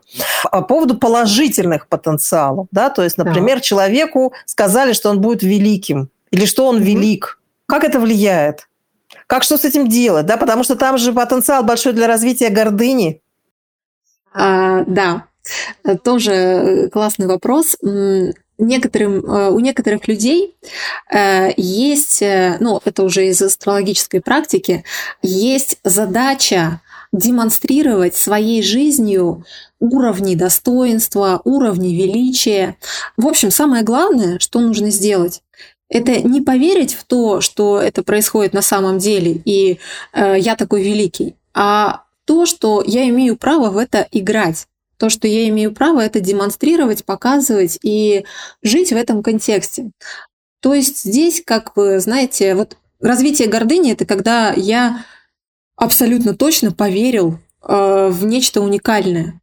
По 0.51 0.61
поводу 0.61 0.97
положительных 0.97 1.87
потенциалов, 1.87 2.67
да, 2.71 2.89
то 2.89 3.03
есть, 3.03 3.17
например, 3.17 3.57
да. 3.57 3.61
человеку 3.61 4.33
сказали, 4.45 4.93
что 4.93 5.09
он 5.09 5.21
будет 5.21 5.43
великим, 5.43 6.09
или 6.31 6.45
что 6.45 6.67
он 6.67 6.81
велик. 6.81 7.39
Как 7.67 7.83
это 7.83 7.99
влияет? 7.99 8.67
Как 9.27 9.43
что 9.43 9.57
с 9.57 9.65
этим 9.65 9.87
делать? 9.87 10.25
Да? 10.25 10.37
Потому 10.37 10.63
что 10.63 10.75
там 10.75 10.97
же 10.97 11.13
потенциал 11.13 11.63
большой 11.63 11.93
для 11.93 12.07
развития 12.07 12.49
гордыни. 12.49 13.21
А, 14.33 14.83
да, 14.85 15.27
тоже 16.03 16.31
э, 16.31 16.89
классный 16.89 17.27
вопрос. 17.27 17.77
Некоторым, 18.57 19.25
э, 19.25 19.49
у 19.49 19.59
некоторых 19.59 20.07
людей 20.07 20.55
э, 21.11 21.49
есть, 21.57 22.21
ну, 22.59 22.81
это 22.83 23.03
уже 23.03 23.27
из 23.27 23.41
астрологической 23.41 24.21
практики, 24.21 24.83
есть 25.21 25.79
задача 25.83 26.81
демонстрировать 27.11 28.15
своей 28.15 28.61
жизнью 28.61 29.45
уровни 29.79 30.35
достоинства, 30.35 31.41
уровни 31.43 31.95
величия. 31.95 32.75
В 33.17 33.27
общем, 33.27 33.51
самое 33.51 33.83
главное, 33.83 34.39
что 34.39 34.59
нужно 34.59 34.89
сделать, 34.89 35.41
это 35.89 36.21
не 36.21 36.41
поверить 36.41 36.93
в 36.93 37.03
то, 37.03 37.41
что 37.41 37.79
это 37.79 38.03
происходит 38.03 38.53
на 38.53 38.61
самом 38.61 38.97
деле, 38.97 39.41
и 39.45 39.79
э, 40.13 40.35
я 40.39 40.55
такой 40.55 40.83
великий, 40.83 41.35
а 41.53 42.03
то, 42.25 42.45
что 42.45 42.83
я 42.85 43.07
имею 43.09 43.37
право 43.37 43.69
в 43.69 43.77
это 43.77 44.07
играть. 44.11 44.67
То, 44.97 45.09
что 45.09 45.27
я 45.27 45.47
имею 45.49 45.73
право 45.73 45.99
это 45.99 46.21
демонстрировать, 46.21 47.05
показывать 47.05 47.77
и 47.83 48.25
жить 48.63 48.93
в 48.93 48.95
этом 48.95 49.21
контексте. 49.21 49.91
То 50.61 50.73
есть 50.73 51.03
здесь, 51.03 51.43
как 51.45 51.75
вы 51.75 51.99
знаете, 51.99 52.55
вот 52.55 52.77
развитие 53.01 53.47
гордыни 53.47 53.91
это 53.91 54.05
когда 54.05 54.53
я 54.53 55.05
абсолютно 55.75 56.33
точно 56.33 56.71
поверил 56.71 57.39
э, 57.61 58.07
в 58.09 58.25
нечто 58.25 58.61
уникальное. 58.61 59.41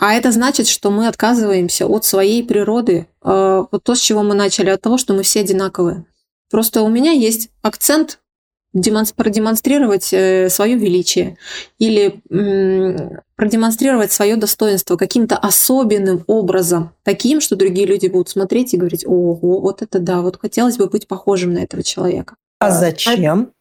А 0.00 0.14
это 0.14 0.32
значит, 0.32 0.66
что 0.66 0.90
мы 0.90 1.06
отказываемся 1.08 1.86
от 1.86 2.06
своей 2.06 2.42
природы. 2.42 3.06
Э, 3.22 3.64
вот 3.70 3.84
то, 3.84 3.94
с 3.94 4.00
чего 4.00 4.22
мы 4.22 4.34
начали, 4.34 4.70
от 4.70 4.80
того, 4.80 4.96
что 4.96 5.12
мы 5.12 5.22
все 5.22 5.40
одинаковые. 5.40 6.06
Просто 6.50 6.80
у 6.80 6.88
меня 6.88 7.12
есть 7.12 7.50
акцент 7.60 8.18
продемонстрировать 8.72 10.12
э, 10.12 10.48
свое 10.48 10.76
величие 10.76 11.36
или 11.78 12.22
продемонстрировать 13.36 14.10
свое 14.12 14.36
достоинство 14.36 14.96
каким-то 14.96 15.36
особенным 15.36 16.24
образом, 16.26 16.92
таким, 17.02 17.40
что 17.40 17.56
другие 17.56 17.86
люди 17.86 18.06
будут 18.06 18.30
смотреть 18.30 18.72
и 18.72 18.78
говорить, 18.78 19.04
ого, 19.06 19.60
вот 19.60 19.82
это 19.82 19.98
да, 19.98 20.22
вот 20.22 20.40
хотелось 20.40 20.76
бы 20.76 20.86
быть 20.86 21.08
похожим 21.08 21.52
на 21.52 21.58
этого 21.58 21.82
человека. 21.82 22.36
А 22.58 22.70
зачем? 22.70 23.52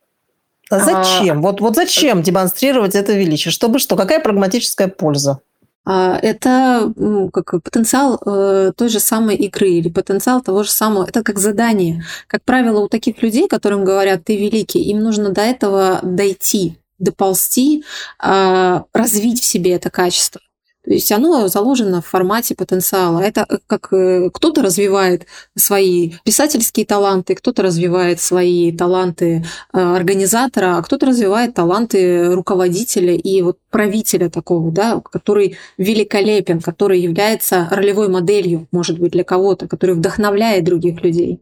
А 0.69 0.79
зачем? 0.79 1.39
А... 1.39 1.41
Вот, 1.41 1.59
вот 1.59 1.75
зачем 1.75 2.21
демонстрировать 2.21 2.95
это 2.95 3.13
величие? 3.13 3.51
Чтобы 3.51 3.79
что? 3.79 3.97
Какая 3.97 4.21
прагматическая 4.21 4.87
польза? 4.87 5.41
А, 5.85 6.17
это 6.21 6.91
ну, 6.95 7.29
как 7.31 7.63
потенциал 7.63 8.21
э, 8.25 8.73
той 8.75 8.89
же 8.89 8.99
самой 8.99 9.35
игры 9.35 9.69
или 9.69 9.89
потенциал 9.89 10.41
того 10.41 10.63
же 10.63 10.71
самого. 10.71 11.05
Это 11.05 11.23
как 11.23 11.39
задание. 11.39 12.03
Как 12.27 12.43
правило, 12.43 12.79
у 12.79 12.87
таких 12.87 13.21
людей, 13.23 13.47
которым 13.47 13.85
говорят 13.85 14.23
«ты 14.25 14.35
великий», 14.37 14.81
им 14.81 14.99
нужно 14.99 15.29
до 15.29 15.41
этого 15.41 15.99
дойти, 16.03 16.77
доползти, 16.99 17.83
а, 18.19 18.85
развить 18.93 19.41
в 19.41 19.45
себе 19.45 19.71
это 19.71 19.89
качество. 19.89 20.41
То 20.85 20.91
есть 20.91 21.11
оно 21.11 21.47
заложено 21.49 22.01
в 22.01 22.05
формате 22.05 22.55
потенциала. 22.55 23.19
Это 23.19 23.45
э, 23.49 23.57
как 23.67 23.91
э, 23.91 24.29
кто-то 24.33 24.61
развивает 24.61 25.27
свои 25.55 26.13
писательские 26.23 26.85
таланты, 26.85 27.35
кто-то 27.35 27.63
развивает 27.63 28.21
свои 28.21 28.71
таланты 28.71 29.45
э, 29.73 29.77
организатора, 29.77 30.77
а 30.77 30.81
кто-то 30.81 31.07
развивает 31.07 31.53
таланты 31.53 32.33
руководителя 32.33 33.13
и 33.13 33.41
вот 33.41 33.57
правителя 33.69 34.29
такого, 34.29 34.71
да, 34.71 35.01
который 35.01 35.57
великолепен, 35.77 36.61
который 36.61 37.01
является 37.01 37.67
ролевой 37.69 38.07
моделью, 38.07 38.67
может 38.71 38.99
быть, 38.99 39.11
для 39.11 39.25
кого-то, 39.25 39.67
который 39.67 39.95
вдохновляет 39.95 40.63
других 40.63 41.03
людей. 41.03 41.41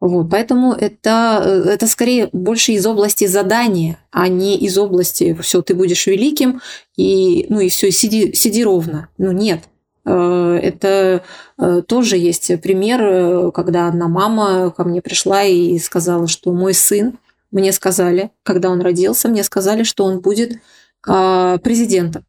Вот, 0.00 0.30
поэтому 0.30 0.72
это, 0.72 1.42
э, 1.44 1.70
это 1.70 1.86
скорее 1.88 2.28
больше 2.32 2.72
из 2.72 2.86
области 2.86 3.26
задания, 3.26 3.98
а 4.12 4.28
не 4.28 4.56
из 4.56 4.78
области 4.78 5.36
все, 5.40 5.60
ты 5.60 5.74
будешь 5.74 6.06
великим, 6.06 6.60
и, 6.96 7.46
ну 7.48 7.60
и 7.60 7.68
все, 7.68 7.90
сиди, 7.90 8.32
сиди 8.32 8.62
ровно. 8.62 9.08
Ну 9.18 9.32
нет. 9.32 9.64
Э, 10.04 10.58
это 10.62 11.24
э, 11.58 11.82
тоже 11.86 12.16
есть 12.16 12.60
пример, 12.62 13.50
когда 13.52 13.88
одна 13.88 14.06
мама 14.06 14.70
ко 14.70 14.84
мне 14.84 15.02
пришла 15.02 15.42
и 15.42 15.78
сказала, 15.78 16.28
что 16.28 16.52
мой 16.52 16.74
сын, 16.74 17.18
мне 17.50 17.72
сказали, 17.72 18.30
когда 18.44 18.70
он 18.70 18.80
родился, 18.80 19.28
мне 19.28 19.42
сказали, 19.42 19.82
что 19.82 20.04
он 20.04 20.20
будет 20.20 20.58
а, 21.06 21.58
президентом. 21.58 22.24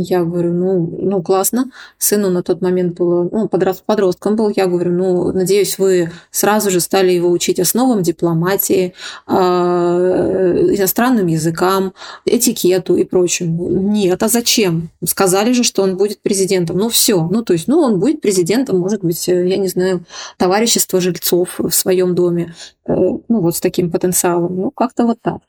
Я 0.00 0.22
говорю, 0.22 0.52
ну, 0.52 0.96
ну 0.96 1.22
классно. 1.22 1.72
Сыну 1.98 2.30
на 2.30 2.44
тот 2.44 2.62
момент 2.62 2.96
было, 2.96 3.28
ну, 3.32 3.48
подрост, 3.48 3.82
подростком 3.84 4.36
был. 4.36 4.48
Я 4.54 4.66
говорю, 4.66 4.92
ну, 4.92 5.32
надеюсь, 5.32 5.76
вы 5.76 6.12
сразу 6.30 6.70
же 6.70 6.78
стали 6.78 7.10
его 7.10 7.28
учить 7.28 7.58
основам 7.58 8.02
дипломатии, 8.02 8.94
э, 9.26 9.32
иностранным 9.32 11.26
языкам, 11.26 11.94
этикету 12.24 12.94
и 12.94 13.02
прочему. 13.02 13.68
Нет, 13.70 14.22
а 14.22 14.28
зачем? 14.28 14.90
Сказали 15.04 15.52
же, 15.52 15.64
что 15.64 15.82
он 15.82 15.96
будет 15.96 16.22
президентом. 16.22 16.78
Ну, 16.78 16.90
все. 16.90 17.26
Ну, 17.28 17.42
то 17.42 17.52
есть, 17.52 17.66
ну, 17.66 17.80
он 17.80 17.98
будет 17.98 18.20
президентом, 18.20 18.78
может 18.78 19.02
быть, 19.02 19.26
я 19.26 19.56
не 19.56 19.68
знаю, 19.68 20.04
товарищество 20.36 21.00
жильцов 21.00 21.58
в 21.58 21.72
своем 21.72 22.14
доме. 22.14 22.54
Э, 22.86 22.94
ну, 22.94 23.40
вот 23.40 23.56
с 23.56 23.60
таким 23.60 23.90
потенциалом. 23.90 24.60
Ну, 24.60 24.70
как-то 24.70 25.06
вот 25.06 25.18
так. 25.20 25.40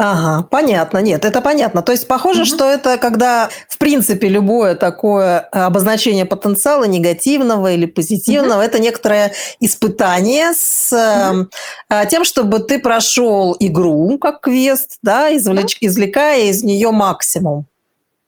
Ага, 0.00 0.46
понятно. 0.48 0.98
Нет, 0.98 1.24
это 1.24 1.40
понятно. 1.40 1.82
То 1.82 1.90
есть 1.90 2.06
похоже, 2.06 2.42
угу. 2.42 2.46
что 2.46 2.70
это 2.70 2.98
когда, 2.98 3.48
в 3.68 3.78
принципе, 3.78 4.28
любое 4.28 4.76
такое 4.76 5.40
обозначение 5.40 6.24
потенциала 6.24 6.84
негативного 6.84 7.72
или 7.72 7.84
позитивного, 7.86 8.58
угу. 8.58 8.64
это 8.64 8.78
некоторое 8.78 9.32
испытание 9.58 10.52
с 10.54 10.92
угу. 10.92 11.48
э, 11.90 12.06
тем, 12.08 12.24
чтобы 12.24 12.60
ты 12.60 12.78
прошел 12.78 13.56
игру 13.58 14.18
как 14.18 14.42
квест, 14.42 14.98
да, 15.02 15.36
извлеч, 15.36 15.78
да. 15.80 15.88
извлекая 15.88 16.42
из 16.44 16.62
нее 16.62 16.92
максимум. 16.92 17.66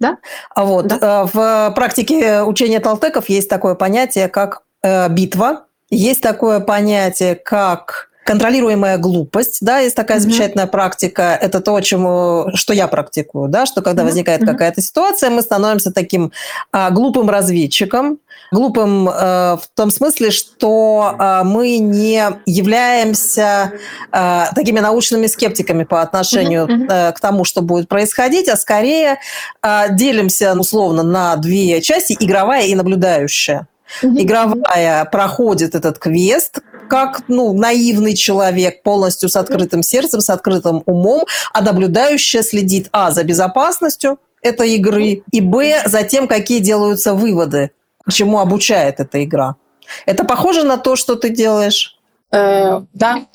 Да. 0.00 0.18
А 0.52 0.64
вот 0.64 0.88
да. 0.88 0.98
Э, 1.00 1.28
в 1.32 1.72
практике 1.76 2.42
учения 2.42 2.80
толтеков 2.80 3.28
есть 3.28 3.48
такое 3.48 3.76
понятие, 3.76 4.28
как 4.28 4.62
э, 4.82 5.08
битва, 5.08 5.66
есть 5.88 6.20
такое 6.20 6.58
понятие, 6.58 7.36
как 7.36 8.09
контролируемая 8.24 8.98
глупость, 8.98 9.58
да, 9.60 9.78
есть 9.78 9.96
такая 9.96 10.18
mm-hmm. 10.18 10.20
замечательная 10.20 10.66
практика, 10.66 11.38
это 11.40 11.60
то, 11.60 11.80
чему, 11.80 12.50
что 12.54 12.72
я 12.72 12.86
практикую, 12.86 13.48
да, 13.48 13.66
что 13.66 13.82
когда 13.82 14.02
mm-hmm. 14.02 14.06
возникает 14.06 14.42
mm-hmm. 14.42 14.46
какая-то 14.46 14.82
ситуация, 14.82 15.30
мы 15.30 15.42
становимся 15.42 15.92
таким 15.92 16.32
а, 16.72 16.90
глупым 16.90 17.28
разведчиком, 17.30 18.18
глупым 18.52 19.08
э, 19.08 19.12
в 19.12 19.62
том 19.74 19.90
смысле, 19.90 20.30
что 20.30 21.14
э, 21.18 21.42
мы 21.44 21.78
не 21.78 22.22
являемся 22.46 23.72
э, 24.12 24.44
такими 24.54 24.80
научными 24.80 25.26
скептиками 25.26 25.84
по 25.84 26.02
отношению 26.02 26.68
э, 26.68 27.12
к 27.12 27.20
тому, 27.20 27.44
что 27.44 27.62
будет 27.62 27.88
происходить, 27.88 28.48
а 28.48 28.56
скорее 28.56 29.18
э, 29.62 29.94
делимся 29.94 30.54
условно 30.58 31.02
на 31.02 31.36
две 31.36 31.80
части, 31.80 32.16
игровая 32.18 32.66
и 32.66 32.74
наблюдающая. 32.74 33.66
Игровая 34.02 35.04
проходит 35.06 35.74
этот 35.74 35.98
квест, 35.98 36.60
как 36.90 37.22
ну, 37.28 37.54
наивный 37.54 38.14
человек, 38.14 38.82
полностью 38.82 39.28
с 39.28 39.36
открытым 39.36 39.82
сердцем, 39.82 40.20
с 40.20 40.28
открытым 40.28 40.82
умом, 40.86 41.24
а 41.52 41.62
наблюдающая 41.62 42.42
следит, 42.42 42.88
а, 42.92 43.12
за 43.12 43.22
безопасностью 43.22 44.18
этой 44.42 44.74
игры, 44.74 45.22
и, 45.30 45.40
б, 45.40 45.82
за 45.86 46.02
тем, 46.02 46.26
какие 46.26 46.58
делаются 46.58 47.14
выводы, 47.14 47.70
чему 48.10 48.40
обучает 48.40 48.98
эта 48.98 49.22
игра. 49.22 49.54
Это 50.04 50.24
похоже 50.24 50.64
на 50.64 50.78
то, 50.78 50.96
что 50.96 51.14
ты 51.14 51.30
делаешь? 51.30 51.96
Э, 52.32 52.82
да, 52.92 53.26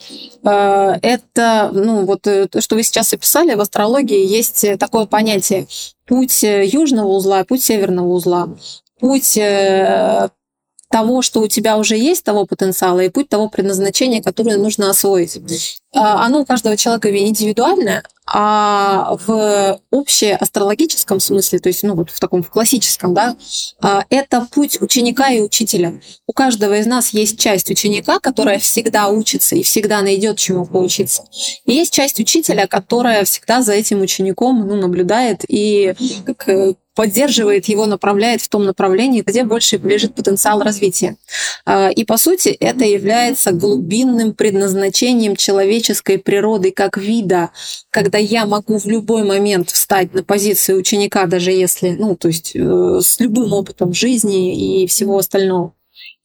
э, 0.44 1.00
это, 1.02 1.70
ну, 1.74 2.06
вот 2.06 2.28
э, 2.28 2.48
то, 2.48 2.62
что 2.62 2.76
вы 2.76 2.84
сейчас 2.84 3.14
описали, 3.14 3.54
в 3.56 3.62
астрологии 3.62 4.26
есть 4.26 4.66
такое 4.80 5.06
понятие 5.06 5.68
путь 6.06 6.44
южного 6.44 7.08
узла, 7.08 7.44
путь 7.46 7.64
северного 7.64 8.08
узла, 8.08 8.50
путь 9.00 9.38
того, 10.90 11.22
что 11.22 11.42
у 11.42 11.48
тебя 11.48 11.78
уже 11.78 11.98
есть, 11.98 12.24
того 12.24 12.46
потенциала, 12.46 13.02
и 13.02 13.10
путь 13.10 13.30
того 13.30 13.50
предназначения, 13.50 14.22
которое 14.22 14.58
нужно 14.58 14.90
освоить. 14.90 15.38
А, 15.96 16.26
оно 16.26 16.42
у 16.42 16.46
каждого 16.46 16.76
человека 16.76 17.10
индивидуальное, 17.10 18.04
а 18.28 19.18
в 19.26 19.80
общеастрологическом 19.92 21.20
смысле, 21.20 21.60
то 21.60 21.70
есть 21.70 21.84
ну, 21.84 21.96
вот 21.96 22.10
в 22.10 22.20
таком 22.20 22.44
в 22.44 22.50
классическом, 22.50 23.14
да, 23.14 23.38
а, 23.82 24.04
это 24.10 24.48
путь 24.52 24.82
ученика 24.82 25.30
и 25.30 25.42
учителя. 25.42 26.02
У 26.28 26.34
каждого 26.34 26.78
из 26.78 26.86
нас 26.86 27.10
есть 27.10 27.40
часть 27.40 27.70
ученика, 27.72 28.20
которая 28.20 28.60
всегда 28.60 29.08
учится 29.08 29.56
и 29.56 29.64
всегда 29.64 30.02
найдет 30.02 30.38
чему 30.38 30.66
поучиться. 30.66 31.24
И 31.66 31.74
есть 31.74 31.94
часть 31.94 32.20
учителя, 32.20 32.68
которая 32.68 33.24
всегда 33.24 33.62
за 33.62 33.74
этим 33.74 34.02
учеником 34.02 34.68
ну, 34.68 34.76
наблюдает 34.76 35.46
и 35.48 35.94
как 36.26 36.50
э, 36.50 36.74
поддерживает 36.96 37.66
его, 37.66 37.86
направляет 37.86 38.42
в 38.42 38.48
том 38.50 38.66
направлении, 38.66 39.22
где 39.22 39.44
больше 39.44 39.78
лежит 39.78 40.16
потенциал 40.16 40.64
развития. 40.64 41.18
А, 41.66 41.90
и 41.90 42.06
по 42.06 42.18
сути 42.18 42.50
это 42.50 42.86
является 42.86 43.52
глубинным 43.52 44.34
предназначением 44.34 45.36
человеческой 45.86 46.20
природы 46.20 46.72
как 46.72 46.98
вида, 46.98 47.52
когда 47.90 48.18
я 48.18 48.46
могу 48.46 48.78
в 48.78 48.86
любой 48.86 49.24
момент 49.24 49.70
встать 49.70 50.14
на 50.14 50.24
позицию 50.24 50.80
ученика, 50.80 51.26
даже 51.26 51.52
если, 51.52 51.92
ну, 51.92 52.16
то 52.16 52.28
есть 52.28 52.56
э, 52.56 53.00
с 53.02 53.20
любым 53.20 53.54
опытом 53.54 53.94
жизни 53.94 54.84
и 54.84 54.88
всего 54.88 55.18
остального. 55.18 55.74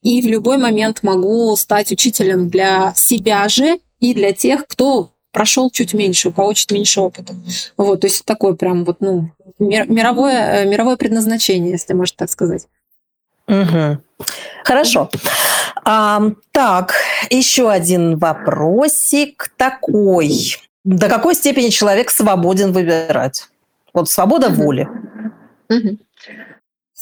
И 0.02 0.22
в 0.22 0.26
любой 0.26 0.56
момент 0.56 1.02
могу 1.02 1.54
стать 1.56 1.92
учителем 1.92 2.48
для 2.48 2.94
себя 2.96 3.48
же 3.48 3.80
и 4.00 4.14
для 4.14 4.32
тех, 4.32 4.66
кто 4.66 5.10
прошел 5.30 5.70
чуть 5.70 5.94
меньше, 5.94 6.30
у 6.30 6.32
кого 6.32 6.54
чуть 6.54 6.72
меньше 6.72 7.00
опыта. 7.00 7.34
Вот, 7.76 8.00
то 8.00 8.06
есть 8.06 8.24
такое 8.24 8.54
прям 8.54 8.84
вот, 8.84 9.00
ну, 9.00 9.30
мировое, 9.58 10.62
э, 10.62 10.68
мировое 10.68 10.96
предназначение, 10.96 11.72
если 11.72 11.92
можно 11.92 12.16
так 12.16 12.30
сказать. 12.30 12.66
Угу. 13.46 13.98
Хорошо. 14.64 15.10
А, 15.84 16.22
так, 16.52 16.94
еще 17.30 17.70
один 17.70 18.18
вопросик 18.18 19.52
такой. 19.56 20.56
До 20.84 21.08
какой 21.08 21.34
степени 21.34 21.68
человек 21.68 22.10
свободен 22.10 22.72
выбирать? 22.72 23.48
Вот 23.92 24.08
свобода 24.08 24.48
воли. 24.48 24.88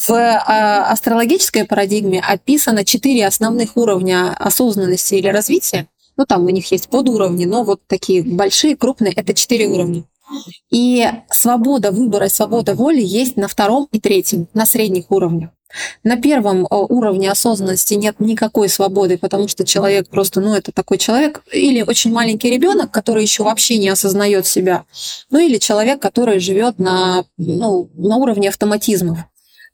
В 0.06 0.12
а, 0.12 0.90
астрологической 0.90 1.64
парадигме 1.64 2.20
описано 2.20 2.84
четыре 2.84 3.26
основных 3.26 3.76
уровня 3.76 4.34
осознанности 4.38 5.16
или 5.16 5.28
развития. 5.28 5.88
Ну, 6.16 6.24
там 6.24 6.44
у 6.44 6.50
них 6.50 6.70
есть 6.72 6.88
подуровни, 6.88 7.44
но 7.44 7.64
вот 7.64 7.80
такие 7.86 8.22
большие, 8.22 8.76
крупные, 8.76 9.12
это 9.12 9.34
четыре 9.34 9.68
уровня. 9.68 10.04
И 10.70 11.06
свобода 11.30 11.90
выбора, 11.90 12.28
свобода 12.28 12.74
воли 12.74 13.00
есть 13.00 13.36
на 13.36 13.48
втором 13.48 13.88
и 13.92 14.00
третьем, 14.00 14.48
на 14.52 14.66
средних 14.66 15.10
уровнях. 15.10 15.50
На 16.02 16.16
первом 16.16 16.64
э, 16.64 16.66
уровне 16.70 17.30
осознанности 17.30 17.94
нет 17.94 18.20
никакой 18.20 18.68
свободы, 18.68 19.18
потому 19.18 19.48
что 19.48 19.64
человек 19.64 20.08
просто, 20.08 20.40
ну, 20.40 20.54
это 20.54 20.72
такой 20.72 20.98
человек, 20.98 21.42
или 21.52 21.82
очень 21.82 22.12
маленький 22.12 22.50
ребенок, 22.50 22.90
который 22.90 23.22
еще 23.22 23.42
вообще 23.42 23.78
не 23.78 23.88
осознает 23.88 24.46
себя, 24.46 24.84
ну, 25.30 25.38
или 25.38 25.58
человек, 25.58 26.00
который 26.00 26.38
живет 26.40 26.78
на, 26.78 27.24
ну, 27.36 27.90
на 27.94 28.16
уровне 28.16 28.48
автоматизмов. 28.48 29.18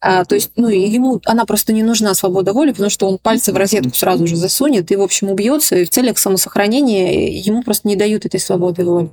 А, 0.00 0.24
то 0.26 0.34
есть, 0.34 0.50
ну, 0.56 0.68
ему 0.68 1.20
она 1.24 1.46
просто 1.46 1.72
не 1.72 1.82
нужна 1.82 2.14
свобода 2.14 2.52
воли, 2.52 2.72
потому 2.72 2.90
что 2.90 3.08
он 3.08 3.16
пальцы 3.16 3.52
в 3.52 3.56
розетку 3.56 3.94
сразу 3.94 4.26
же 4.26 4.36
засунет 4.36 4.90
и, 4.90 4.96
в 4.96 5.02
общем, 5.02 5.30
убьется, 5.30 5.76
и 5.76 5.84
в 5.84 5.90
целях 5.90 6.18
самосохранения 6.18 7.40
ему 7.40 7.62
просто 7.62 7.88
не 7.88 7.96
дают 7.96 8.26
этой 8.26 8.38
свободы 8.38 8.84
воли. 8.84 9.10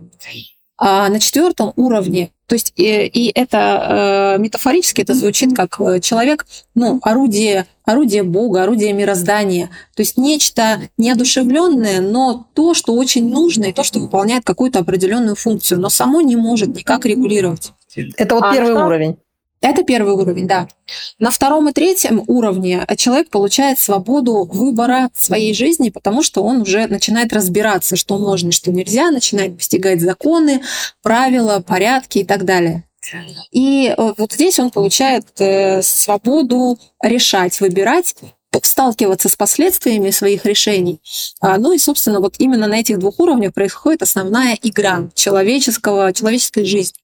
А 0.84 1.10
на 1.10 1.20
четвертом 1.20 1.74
уровне, 1.76 2.32
то 2.48 2.56
есть 2.56 2.74
и, 2.76 3.06
и 3.06 3.32
это 3.36 4.36
э, 4.38 4.42
метафорически 4.42 5.02
это 5.02 5.14
звучит 5.14 5.56
как 5.56 5.80
э, 5.80 6.00
человек, 6.00 6.48
ну, 6.74 7.00
орудие, 7.04 7.68
орудие 7.86 8.24
Бога, 8.24 8.64
орудие 8.64 8.92
мироздания, 8.92 9.68
то 9.96 10.02
есть 10.02 10.18
нечто 10.18 10.82
неодушевленное, 10.98 12.02
но 12.02 12.48
то, 12.56 12.74
что 12.74 12.96
очень 12.96 13.30
нужно, 13.30 13.66
и 13.66 13.74
то, 13.74 13.84
что 13.84 14.00
выполняет 14.00 14.44
какую-то 14.44 14.80
определенную 14.80 15.36
функцию, 15.36 15.80
но 15.80 15.90
само 15.90 16.22
не 16.22 16.36
может 16.36 16.70
никак 16.70 17.06
регулировать. 17.06 17.74
Это 17.96 18.34
вот 18.34 18.46
а 18.46 18.52
первый 18.52 18.74
что? 18.74 18.86
уровень. 18.88 19.18
Это 19.62 19.84
первый 19.84 20.14
уровень, 20.14 20.48
да. 20.48 20.68
На 21.20 21.30
втором 21.30 21.70
и 21.70 21.72
третьем 21.72 22.24
уровне 22.26 22.86
человек 22.98 23.30
получает 23.30 23.78
свободу 23.78 24.44
выбора 24.46 25.10
своей 25.16 25.54
жизни, 25.54 25.90
потому 25.90 26.24
что 26.24 26.44
он 26.44 26.62
уже 26.62 26.88
начинает 26.88 27.32
разбираться, 27.32 27.96
что 27.96 28.18
можно 28.18 28.52
что 28.52 28.72
нельзя, 28.72 29.12
начинает 29.12 29.56
постигать 29.58 30.02
законы, 30.02 30.62
правила, 31.04 31.64
порядки 31.66 32.20
и 32.20 32.24
так 32.24 32.44
далее. 32.44 32.86
И 33.52 33.94
э, 33.96 34.14
вот 34.18 34.34
здесь 34.34 34.60
он 34.60 34.70
получает 34.70 35.26
э, 35.40 35.82
свободу 35.82 36.78
решать, 37.02 37.60
выбирать, 37.60 38.16
сталкиваться 38.64 39.30
с 39.30 39.36
последствиями 39.36 40.10
своих 40.10 40.46
решений. 40.46 41.00
А, 41.40 41.58
ну 41.58 41.74
и, 41.74 41.78
собственно, 41.78 42.20
вот 42.20 42.36
именно 42.38 42.68
на 42.68 42.80
этих 42.80 43.00
двух 43.00 43.20
уровнях 43.20 43.54
происходит 43.54 44.02
основная 44.02 44.58
игра 44.62 45.10
человеческого, 45.16 46.14
человеческой 46.14 46.66
жизни. 46.66 47.01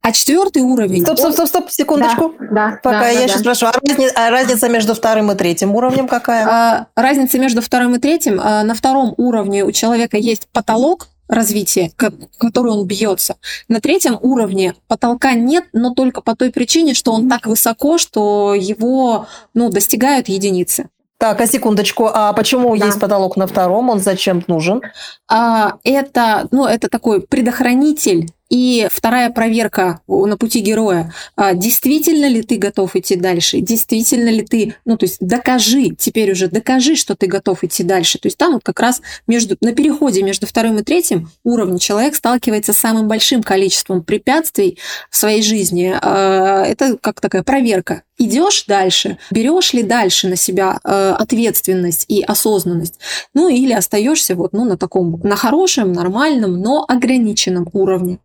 А 0.00 0.12
четвертый 0.12 0.62
уровень... 0.62 1.02
Стоп, 1.02 1.18
стоп, 1.18 1.32
стоп, 1.32 1.48
стоп, 1.48 1.70
секундочку. 1.70 2.34
Да, 2.38 2.70
да, 2.70 2.80
Пока 2.82 3.00
да, 3.00 3.08
я 3.08 3.20
да, 3.20 3.28
сейчас 3.28 3.42
да. 3.42 3.54
спрашиваю, 3.54 3.74
а 3.74 3.80
разница, 3.80 4.14
а 4.16 4.30
разница 4.30 4.68
между 4.68 4.94
вторым 4.94 5.32
и 5.32 5.34
третьим 5.34 5.74
уровнем 5.74 6.08
какая? 6.08 6.46
А, 6.46 6.86
разница 6.94 7.38
между 7.38 7.60
вторым 7.60 7.94
и 7.96 7.98
третьим. 7.98 8.40
А, 8.42 8.62
на 8.62 8.74
втором 8.74 9.14
уровне 9.16 9.64
у 9.64 9.72
человека 9.72 10.16
есть 10.16 10.48
потолок, 10.52 11.08
развития, 11.28 11.92
который 12.38 12.72
он 12.72 12.86
бьется. 12.86 13.36
На 13.68 13.80
третьем 13.80 14.18
уровне 14.20 14.74
потолка 14.86 15.34
нет, 15.34 15.64
но 15.72 15.92
только 15.92 16.22
по 16.22 16.34
той 16.34 16.50
причине, 16.50 16.94
что 16.94 17.12
он 17.12 17.28
так 17.28 17.46
высоко, 17.46 17.98
что 17.98 18.54
его 18.54 19.26
ну, 19.54 19.68
достигают 19.68 20.28
единицы. 20.28 20.88
Так, 21.18 21.40
а 21.40 21.46
секундочку, 21.46 22.08
а 22.12 22.32
почему 22.32 22.76
да. 22.76 22.86
есть 22.86 23.00
потолок 23.00 23.36
на 23.36 23.46
втором? 23.46 23.90
Он 23.90 23.98
зачем 23.98 24.42
нужен? 24.46 24.82
А, 25.28 25.74
это, 25.82 26.46
ну, 26.52 26.64
это 26.64 26.88
такой 26.88 27.20
предохранитель 27.20 28.30
и 28.48 28.88
вторая 28.90 29.30
проверка 29.30 30.00
на 30.06 30.36
пути 30.36 30.60
героя. 30.60 31.12
А, 31.36 31.54
действительно 31.54 32.26
ли 32.26 32.42
ты 32.42 32.56
готов 32.56 32.96
идти 32.96 33.16
дальше? 33.16 33.60
Действительно 33.60 34.30
ли 34.30 34.42
ты, 34.42 34.74
ну, 34.84 34.96
то 34.96 35.04
есть 35.04 35.18
докажи, 35.20 35.94
теперь 35.98 36.32
уже 36.32 36.48
докажи, 36.48 36.96
что 36.96 37.14
ты 37.14 37.26
готов 37.26 37.62
идти 37.64 37.82
дальше. 37.82 38.18
То 38.18 38.26
есть 38.26 38.38
там 38.38 38.54
вот 38.54 38.62
как 38.64 38.80
раз 38.80 39.02
между, 39.26 39.56
на 39.60 39.72
переходе 39.72 40.22
между 40.22 40.46
вторым 40.46 40.78
и 40.78 40.82
третьим 40.82 41.30
уровнем 41.44 41.78
человек 41.78 42.14
сталкивается 42.14 42.72
с 42.72 42.78
самым 42.78 43.06
большим 43.06 43.42
количеством 43.42 44.02
препятствий 44.02 44.78
в 45.10 45.16
своей 45.16 45.42
жизни. 45.42 45.94
А, 46.00 46.64
это 46.64 46.96
как 46.98 47.20
такая 47.20 47.42
проверка. 47.42 48.02
Идешь 48.16 48.64
дальше, 48.66 49.18
берешь 49.30 49.72
ли 49.74 49.82
дальше 49.82 50.26
на 50.26 50.36
себя 50.36 50.80
а, 50.82 51.14
ответственность 51.16 52.06
и 52.08 52.22
осознанность, 52.22 52.98
ну 53.34 53.48
или 53.48 53.72
остаешься 53.72 54.34
вот 54.34 54.52
ну, 54.52 54.64
на 54.64 54.76
таком, 54.76 55.20
на 55.22 55.36
хорошем, 55.36 55.92
нормальном, 55.92 56.60
но 56.60 56.84
ограниченном 56.88 57.68
уровне. 57.72 58.18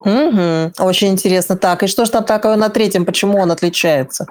Угу, 0.00 0.72
очень 0.78 1.08
интересно. 1.08 1.56
Так, 1.56 1.82
и 1.82 1.86
что 1.86 2.06
же 2.06 2.10
там 2.10 2.24
такое 2.24 2.56
на 2.56 2.70
третьем? 2.70 3.04
Почему 3.04 3.38
он 3.38 3.50
отличается? 3.50 4.26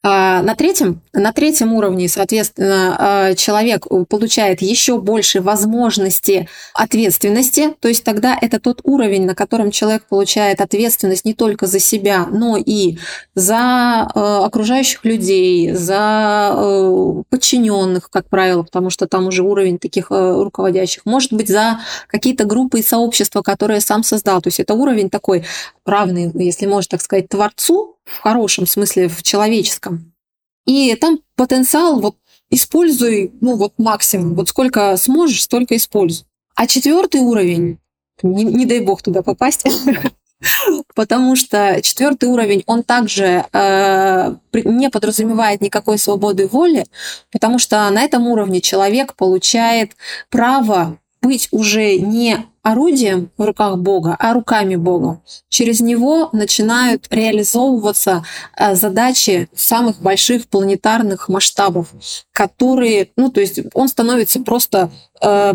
А, 0.00 0.42
на 0.42 0.54
третьем, 0.54 1.02
на 1.12 1.32
третьем 1.32 1.72
уровне, 1.74 2.08
соответственно, 2.08 2.96
а, 2.98 3.34
человек 3.34 3.86
получает 4.08 4.62
еще 4.62 4.98
больше 4.98 5.40
возможности 5.40 6.48
ответственности. 6.72 7.74
То 7.80 7.88
есть 7.88 8.04
тогда 8.04 8.38
это 8.40 8.60
тот 8.60 8.80
уровень, 8.84 9.26
на 9.26 9.34
котором 9.34 9.72
человек 9.72 10.04
получает 10.08 10.60
ответственность 10.60 11.24
не 11.24 11.34
только 11.34 11.66
за 11.66 11.80
себя, 11.80 12.26
но 12.30 12.56
и 12.56 12.98
за 13.34 14.08
а, 14.14 14.46
окружающих 14.46 15.04
людей, 15.04 15.72
за 15.72 17.24
подчиненных, 17.28 18.08
как 18.08 18.28
правило, 18.28 18.62
потому 18.62 18.90
что 18.90 19.06
там 19.08 19.26
уже 19.26 19.42
уровень 19.42 19.78
таких 19.78 20.06
руководящих. 20.10 21.04
Может 21.04 21.32
быть, 21.32 21.48
за 21.48 21.80
какие-то 22.06 22.44
группы 22.44 22.80
и 22.80 22.82
сообщества, 22.82 23.42
которые 23.42 23.80
сам 23.80 24.04
создал. 24.04 24.40
То 24.40 24.48
есть 24.48 24.60
это 24.60 24.74
уровень 24.78 25.10
такой 25.10 25.44
равный, 25.84 26.30
если 26.34 26.66
можно 26.66 26.90
так 26.90 27.02
сказать, 27.02 27.28
творцу, 27.28 27.96
в 28.04 28.20
хорошем 28.20 28.66
смысле, 28.66 29.08
в 29.08 29.22
человеческом. 29.22 30.12
И 30.66 30.94
там 30.96 31.20
потенциал 31.34 32.00
вот 32.00 32.16
используй, 32.50 33.32
ну 33.40 33.56
вот 33.56 33.74
максимум, 33.78 34.34
вот 34.34 34.48
сколько 34.48 34.96
сможешь, 34.96 35.42
столько 35.42 35.76
используй. 35.76 36.26
А 36.54 36.66
четвертый 36.66 37.20
уровень, 37.20 37.78
не, 38.22 38.44
не 38.44 38.66
дай 38.66 38.80
бог 38.80 39.02
туда 39.02 39.22
попасть, 39.22 39.64
потому 40.94 41.36
что 41.36 41.80
четвертый 41.82 42.28
уровень, 42.28 42.62
он 42.66 42.82
также 42.82 43.44
э, 43.52 44.34
не 44.52 44.90
подразумевает 44.90 45.60
никакой 45.60 45.98
свободы 45.98 46.46
воли, 46.46 46.86
потому 47.30 47.58
что 47.58 47.88
на 47.90 48.02
этом 48.02 48.26
уровне 48.26 48.60
человек 48.60 49.14
получает 49.14 49.92
право 50.30 50.98
быть 51.20 51.48
уже 51.50 51.96
не 51.98 52.46
орудием 52.70 53.30
в 53.36 53.44
руках 53.44 53.78
Бога, 53.78 54.16
а 54.18 54.32
руками 54.32 54.76
Бога. 54.76 55.20
Через 55.48 55.80
него 55.80 56.28
начинают 56.32 57.06
реализовываться 57.10 58.24
э, 58.56 58.74
задачи 58.74 59.48
самых 59.54 60.00
больших 60.00 60.48
планетарных 60.48 61.28
масштабов, 61.28 61.88
которые, 62.32 63.10
ну, 63.16 63.30
то 63.30 63.40
есть 63.40 63.60
он 63.74 63.88
становится 63.88 64.40
просто 64.40 64.90
э, 65.22 65.54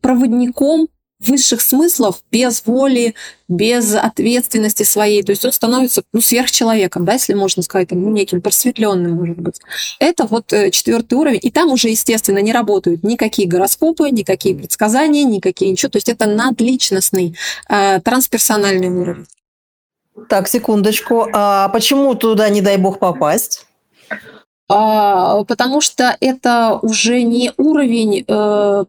проводником 0.00 0.88
высших 1.20 1.60
смыслов 1.60 2.22
без 2.30 2.62
воли, 2.64 3.14
без 3.48 3.94
ответственности 3.94 4.84
своей. 4.84 5.22
То 5.22 5.32
есть 5.32 5.44
он 5.44 5.52
становится 5.52 6.02
ну, 6.12 6.20
сверхчеловеком, 6.20 7.04
да, 7.04 7.14
если 7.14 7.34
можно 7.34 7.62
сказать, 7.62 7.88
там, 7.88 8.02
ну, 8.02 8.10
неким 8.10 8.40
просветленным, 8.40 9.12
может 9.12 9.38
быть. 9.38 9.60
Это 9.98 10.26
вот 10.26 10.52
э, 10.52 10.70
четвертый 10.70 11.14
уровень. 11.14 11.40
И 11.42 11.50
там 11.50 11.72
уже, 11.72 11.88
естественно, 11.88 12.38
не 12.38 12.52
работают 12.52 13.02
никакие 13.02 13.48
гороскопы, 13.48 14.10
никакие 14.10 14.54
предсказания, 14.54 15.24
никакие 15.24 15.70
ничего. 15.72 15.90
То 15.90 15.96
есть 15.98 16.08
это 16.08 16.26
надличностный, 16.26 17.36
э, 17.68 18.00
трансперсональный 18.00 18.88
уровень. 18.88 19.26
Так, 20.28 20.48
секундочку. 20.48 21.26
А 21.32 21.68
почему 21.70 22.14
туда, 22.14 22.48
не 22.48 22.60
дай 22.60 22.76
бог, 22.76 22.98
попасть? 22.98 23.66
А, 24.68 25.42
потому 25.44 25.80
что 25.80 26.16
это 26.20 26.78
уже 26.82 27.22
не 27.22 27.52
уровень 27.56 28.24
э, 28.26 28.84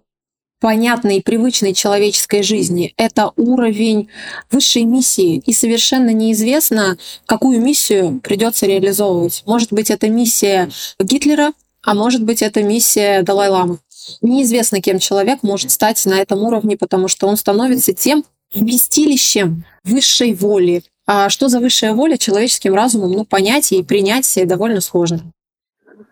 понятной 0.60 1.18
и 1.18 1.22
привычной 1.22 1.74
человеческой 1.74 2.44
жизни. 2.44 2.94
Это 2.98 3.32
уровень 3.36 4.10
высшей 4.52 4.84
миссии. 4.84 5.42
И 5.46 5.54
совершенно 5.54 6.12
неизвестно, 6.12 6.98
какую 7.26 7.62
миссию 7.62 8.20
придется 8.22 8.66
реализовывать. 8.66 9.44
Может 9.46 9.72
быть, 9.72 9.90
это 9.90 10.10
миссия 10.10 10.70
Гитлера, 11.00 11.54
а 11.84 11.94
может 11.94 12.24
быть, 12.24 12.42
это 12.42 12.62
миссия 12.62 13.22
Далай-Ламы. 13.22 13.80
Неизвестно, 14.22 14.82
кем 14.82 15.00
человек 15.00 15.44
может 15.44 15.72
стать 15.72 16.04
на 16.06 16.16
этом 16.16 16.44
уровне, 16.44 16.78
потому 16.78 17.08
что 17.08 17.28
он 17.28 17.38
становится 17.38 17.94
тем 17.94 18.26
вместилищем 18.54 19.64
высшей 19.84 20.34
воли. 20.34 20.84
А 21.06 21.30
что 21.30 21.50
за 21.50 21.60
высшая 21.60 21.94
воля 21.94 22.18
человеческим 22.18 22.76
разумом, 22.76 23.12
ну, 23.12 23.26
понять 23.26 23.72
и 23.72 23.82
принять 23.82 24.38
довольно 24.46 24.82
сложно. 24.82 25.32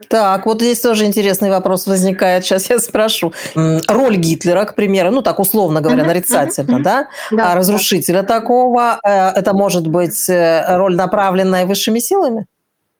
Так, 0.09 0.45
вот 0.45 0.61
здесь 0.61 0.79
тоже 0.79 1.05
интересный 1.05 1.49
вопрос 1.49 1.87
возникает. 1.87 2.45
Сейчас 2.45 2.69
я 2.69 2.79
спрошу. 2.79 3.33
Роль 3.55 4.17
Гитлера, 4.17 4.65
к 4.65 4.75
примеру, 4.75 5.11
ну 5.11 5.21
так 5.21 5.39
условно 5.39 5.81
говоря, 5.81 6.05
нарицательно, 6.05 6.81
да? 6.81 7.07
А 7.37 7.55
разрушителя 7.55 8.23
такого, 8.23 8.99
э, 9.03 9.29
это 9.29 9.53
может 9.53 9.87
быть 9.87 10.29
э, 10.29 10.77
роль, 10.77 10.95
направленная 10.95 11.65
высшими 11.65 11.99
силами? 11.99 12.45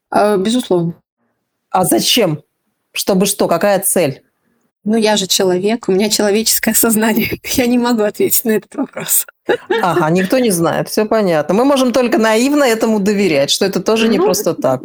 А, 0.10 0.38
безусловно. 0.38 0.96
А 1.70 1.86
зачем? 1.86 2.42
Чтобы 2.94 3.26
что? 3.26 3.48
Какая 3.48 3.80
цель? 3.80 4.24
Ну, 4.84 4.96
я 4.96 5.18
же 5.18 5.28
человек, 5.28 5.90
у 5.90 5.92
меня 5.92 6.10
человеческое 6.10 6.74
сознание. 6.74 7.40
Я 7.44 7.68
не 7.68 7.78
могу 7.78 8.04
ответить 8.04 8.46
на 8.46 8.52
этот 8.52 8.74
вопрос. 8.76 9.26
Ага, 9.82 10.10
никто 10.12 10.40
не 10.40 10.50
знает, 10.50 10.88
все 10.88 11.06
понятно. 11.06 11.54
Мы 11.54 11.66
можем 11.66 11.92
только 11.92 12.18
наивно 12.18 12.64
этому 12.64 13.02
доверять, 13.02 13.50
что 13.50 13.66
это 13.66 13.82
тоже 13.82 14.08
не 14.08 14.18
ну, 14.18 14.24
просто 14.24 14.54
так. 14.54 14.84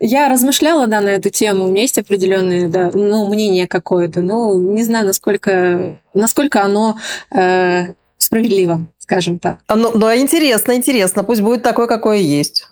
Я 0.00 0.28
размышляла, 0.28 0.86
да, 0.86 1.00
на 1.00 1.10
эту 1.10 1.30
тему. 1.30 1.64
У 1.64 1.68
меня 1.68 1.82
есть 1.82 1.98
определенное, 1.98 2.68
да, 2.68 2.90
ну, 2.92 3.28
мнение 3.28 3.68
какое-то. 3.68 4.20
Но 4.20 4.54
не 4.54 4.82
знаю, 4.82 5.06
насколько, 5.06 6.00
насколько 6.14 6.62
оно 6.62 6.98
э, 7.30 7.94
справедливо, 8.18 8.86
скажем 8.98 9.38
так. 9.38 9.58
Ну, 9.68 9.92
ну, 9.94 10.14
интересно, 10.16 10.74
интересно. 10.74 11.24
Пусть 11.24 11.40
будет 11.40 11.62
такое, 11.62 11.86
какое 11.86 12.18
есть. 12.18 12.68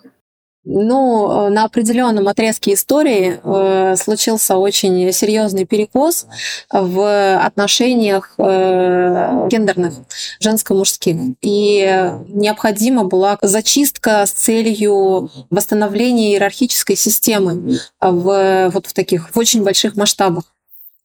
Ну, 0.63 1.49
на 1.49 1.63
определенном 1.63 2.27
отрезке 2.27 2.73
истории 2.73 3.39
э, 3.43 3.95
случился 3.95 4.57
очень 4.57 5.11
серьезный 5.11 5.65
перекос 5.65 6.27
в 6.71 7.37
отношениях 7.39 8.35
э, 8.37 9.47
гендерных, 9.49 9.93
женско-мужских. 10.39 11.15
И 11.41 12.13
необходима 12.27 13.05
была 13.05 13.39
зачистка 13.41 14.23
с 14.27 14.31
целью 14.31 15.31
восстановления 15.49 16.33
иерархической 16.33 16.95
системы 16.95 17.79
в, 17.99 18.69
вот 18.71 18.85
в 18.85 18.93
таких 18.93 19.33
в 19.33 19.37
очень 19.39 19.63
больших 19.63 19.95
масштабах. 19.95 20.43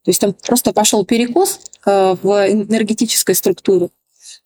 То 0.04 0.10
есть 0.10 0.20
там 0.20 0.34
просто 0.46 0.74
пошел 0.74 1.04
перекос 1.06 1.60
э, 1.86 2.14
в 2.22 2.52
энергетической 2.52 3.34
структуре. 3.34 3.88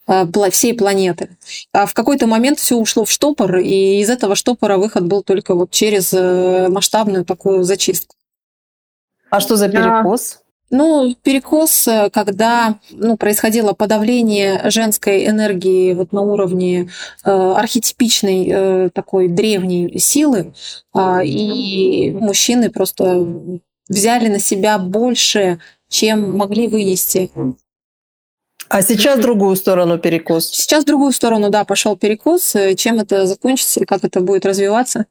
Э, 0.06 0.50
всей 0.50 0.74
планеты. 0.74 1.36
А 1.72 1.86
в 1.86 1.94
какой-то 1.94 2.26
момент 2.26 2.58
все 2.58 2.76
ушло 2.76 3.04
в 3.04 3.10
штопор, 3.10 3.58
и 3.58 4.00
из 4.00 4.10
этого 4.10 4.34
штопора 4.34 4.76
выход 4.76 5.06
был 5.06 5.22
только 5.22 5.54
вот 5.54 5.70
через 5.70 6.12
э, 6.12 6.68
масштабную 6.68 7.24
такую 7.24 7.62
зачистку. 7.62 8.16
А 9.30 9.40
что 9.40 9.56
за 9.56 9.68
перекос? 9.68 10.40
Ну, 10.70 11.14
перекос, 11.22 11.86
э, 11.86 12.10
когда 12.10 12.78
ну, 12.90 13.16
происходило 13.16 13.72
подавление 13.72 14.70
женской 14.70 15.26
энергии 15.26 15.94
вот 15.94 16.12
на 16.12 16.22
уровне 16.22 16.90
э, 17.24 17.30
архетипичной 17.30 18.48
э, 18.50 18.90
такой 18.92 19.28
древней 19.28 19.98
силы, 19.98 20.54
э, 20.94 21.24
и 21.24 22.10
мужчины 22.12 22.70
просто 22.70 23.26
взяли 23.88 24.28
на 24.28 24.40
себя 24.40 24.78
больше, 24.78 25.60
чем 25.88 26.36
могли 26.36 26.66
вынести. 26.68 27.30
А 28.70 28.82
сейчас 28.82 29.18
в 29.18 29.22
другую 29.22 29.56
сторону 29.56 29.98
перекос. 29.98 30.48
Сейчас 30.48 30.84
в 30.84 30.86
другую 30.86 31.10
сторону, 31.10 31.50
да, 31.50 31.64
пошел 31.64 31.96
перекос. 31.96 32.54
Чем 32.76 33.00
это 33.00 33.26
закончится 33.26 33.80
и 33.80 33.84
как 33.84 34.04
это 34.04 34.20
будет 34.20 34.46
развиваться, 34.46 35.06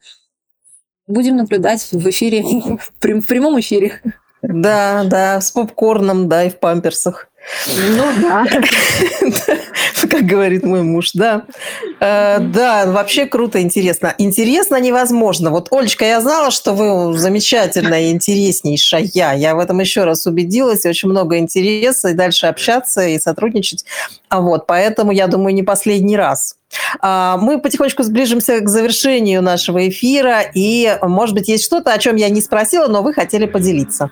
будем 1.07 1.35
наблюдать 1.35 1.85
в 1.91 2.09
эфире, 2.09 2.41
в 2.79 3.27
прямом 3.27 3.59
эфире. 3.59 4.01
Да, 4.41 5.03
да, 5.03 5.41
с 5.41 5.51
попкорном, 5.51 6.29
да, 6.29 6.45
и 6.45 6.49
в 6.49 6.57
памперсах. 6.57 7.27
Ну 7.67 8.05
да. 8.21 8.45
Как 10.09 10.25
говорит 10.25 10.63
мой 10.63 10.83
муж, 10.83 11.11
да. 11.13 11.45
Э, 11.99 12.39
да, 12.39 12.85
вообще 12.87 13.25
круто, 13.25 13.61
интересно. 13.61 14.13
Интересно 14.17 14.79
невозможно. 14.79 15.49
Вот, 15.49 15.67
Олечка, 15.71 16.05
я 16.05 16.21
знала, 16.21 16.51
что 16.51 16.73
вы 16.73 17.17
замечательная, 17.17 18.11
интереснейшая. 18.11 19.09
Я 19.35 19.55
в 19.55 19.59
этом 19.59 19.79
еще 19.79 20.03
раз 20.03 20.25
убедилась. 20.25 20.85
Очень 20.85 21.09
много 21.09 21.37
интереса 21.37 22.09
и 22.09 22.13
дальше 22.13 22.47
общаться 22.47 23.05
и 23.07 23.19
сотрудничать. 23.19 23.85
А 24.29 24.41
вот, 24.41 24.67
поэтому, 24.67 25.11
я 25.11 25.27
думаю, 25.27 25.53
не 25.53 25.63
последний 25.63 26.17
раз. 26.17 26.55
А, 26.99 27.37
мы 27.37 27.59
потихонечку 27.59 28.03
сближимся 28.03 28.59
к 28.59 28.69
завершению 28.69 29.41
нашего 29.41 29.87
эфира. 29.87 30.41
И, 30.53 30.97
может 31.01 31.35
быть, 31.35 31.47
есть 31.47 31.65
что-то, 31.65 31.93
о 31.93 31.97
чем 31.97 32.15
я 32.15 32.29
не 32.29 32.41
спросила, 32.41 32.87
но 32.87 33.01
вы 33.01 33.13
хотели 33.13 33.45
поделиться. 33.45 34.11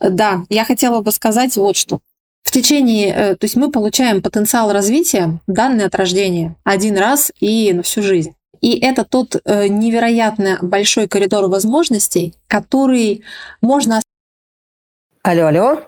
Да, 0.00 0.42
я 0.50 0.64
хотела 0.64 1.00
бы 1.00 1.10
сказать 1.12 1.56
вот 1.56 1.76
что 1.76 2.00
в 2.46 2.52
течение, 2.52 3.12
э, 3.12 3.34
то 3.34 3.44
есть 3.44 3.56
мы 3.56 3.72
получаем 3.72 4.22
потенциал 4.22 4.72
развития, 4.72 5.40
данный 5.48 5.84
от 5.84 5.96
рождения, 5.96 6.54
один 6.62 6.96
раз 6.96 7.32
и 7.40 7.72
на 7.72 7.82
всю 7.82 8.02
жизнь. 8.02 8.34
И 8.60 8.78
это 8.78 9.04
тот 9.04 9.34
э, 9.44 9.66
невероятно 9.66 10.58
большой 10.62 11.08
коридор 11.08 11.48
возможностей, 11.48 12.34
который 12.46 13.24
можно... 13.60 14.00
Алло, 15.22 15.46
алло. 15.46 15.80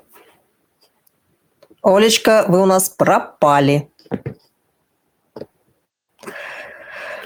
Олечка, 1.83 2.45
вы 2.49 2.61
у 2.61 2.67
нас 2.67 2.89
пропали. 2.89 3.91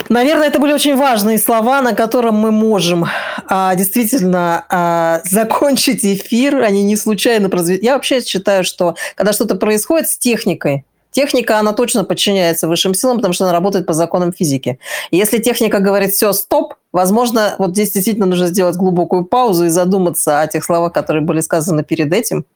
Наверное, 0.09 0.49
это 0.49 0.59
были 0.59 0.73
очень 0.73 0.97
важные 0.97 1.39
слова, 1.39 1.81
на 1.83 1.95
котором 1.95 2.35
мы 2.37 2.51
можем 2.51 3.07
а, 3.47 3.75
действительно 3.75 4.65
а, 4.69 5.21
закончить 5.25 6.05
эфир. 6.05 6.63
Они 6.63 6.83
не 6.83 6.97
случайно 6.97 7.49
прозвучали. 7.49 7.85
Я 7.85 7.95
вообще 7.95 8.21
считаю, 8.21 8.65
что 8.65 8.97
когда 9.15 9.33
что-то 9.33 9.55
происходит 9.55 10.09
с 10.09 10.19
техникой, 10.19 10.85
Техника, 11.13 11.59
она 11.59 11.75
точно 11.75 12.05
подчиняется 12.05 12.67
высшим 12.67 12.95
силам, 12.95 13.19
потому 13.19 13.35
что 13.35 13.45
она 13.45 13.53
работает 13.53 13.85
по 13.85 13.93
законам 13.93 14.33
физики. 14.33 14.79
И 15.11 15.19
если 15.19 15.39
техника 15.39 15.79
говорит 15.79 16.13
«все, 16.13 16.33
стоп», 16.33 16.77
возможно, 16.91 17.55
вот 17.59 17.73
здесь 17.73 17.93
действительно 17.93 18.25
нужно 18.25 18.47
сделать 18.47 18.77
глубокую 18.77 19.27
паузу 19.27 19.67
и 19.67 19.69
задуматься 19.69 20.41
о 20.41 20.47
тех 20.47 20.65
словах, 20.65 20.95
которые 20.95 21.23
были 21.23 21.41
сказаны 21.41 21.85
перед 21.85 22.15
этим. 22.15 22.47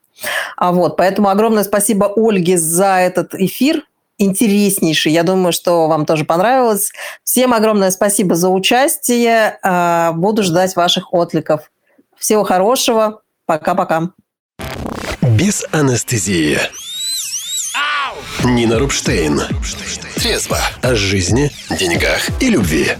А 0.57 0.71
вот, 0.71 0.97
поэтому 0.97 1.29
огромное 1.29 1.63
спасибо 1.63 2.11
Ольге 2.15 2.57
за 2.57 2.97
этот 2.97 3.35
эфир 3.35 3.83
интереснейший. 4.17 5.11
Я 5.11 5.23
думаю, 5.23 5.53
что 5.53 5.87
вам 5.87 6.05
тоже 6.05 6.25
понравилось. 6.25 6.91
Всем 7.23 7.53
огромное 7.53 7.91
спасибо 7.91 8.35
за 8.35 8.49
участие. 8.49 9.59
А, 9.63 10.11
буду 10.13 10.43
ждать 10.43 10.75
ваших 10.75 11.13
откликов. 11.13 11.71
Всего 12.17 12.43
хорошего. 12.43 13.21
Пока-пока. 13.45 14.09
Без 15.21 15.63
анестезии. 15.71 16.59
Нина 18.43 18.79
Рубштейн. 18.79 19.41
Трезво. 20.15 20.59
О 20.81 20.95
жизни, 20.95 21.51
деньгах 21.69 22.29
и 22.41 22.49
любви. 22.49 22.95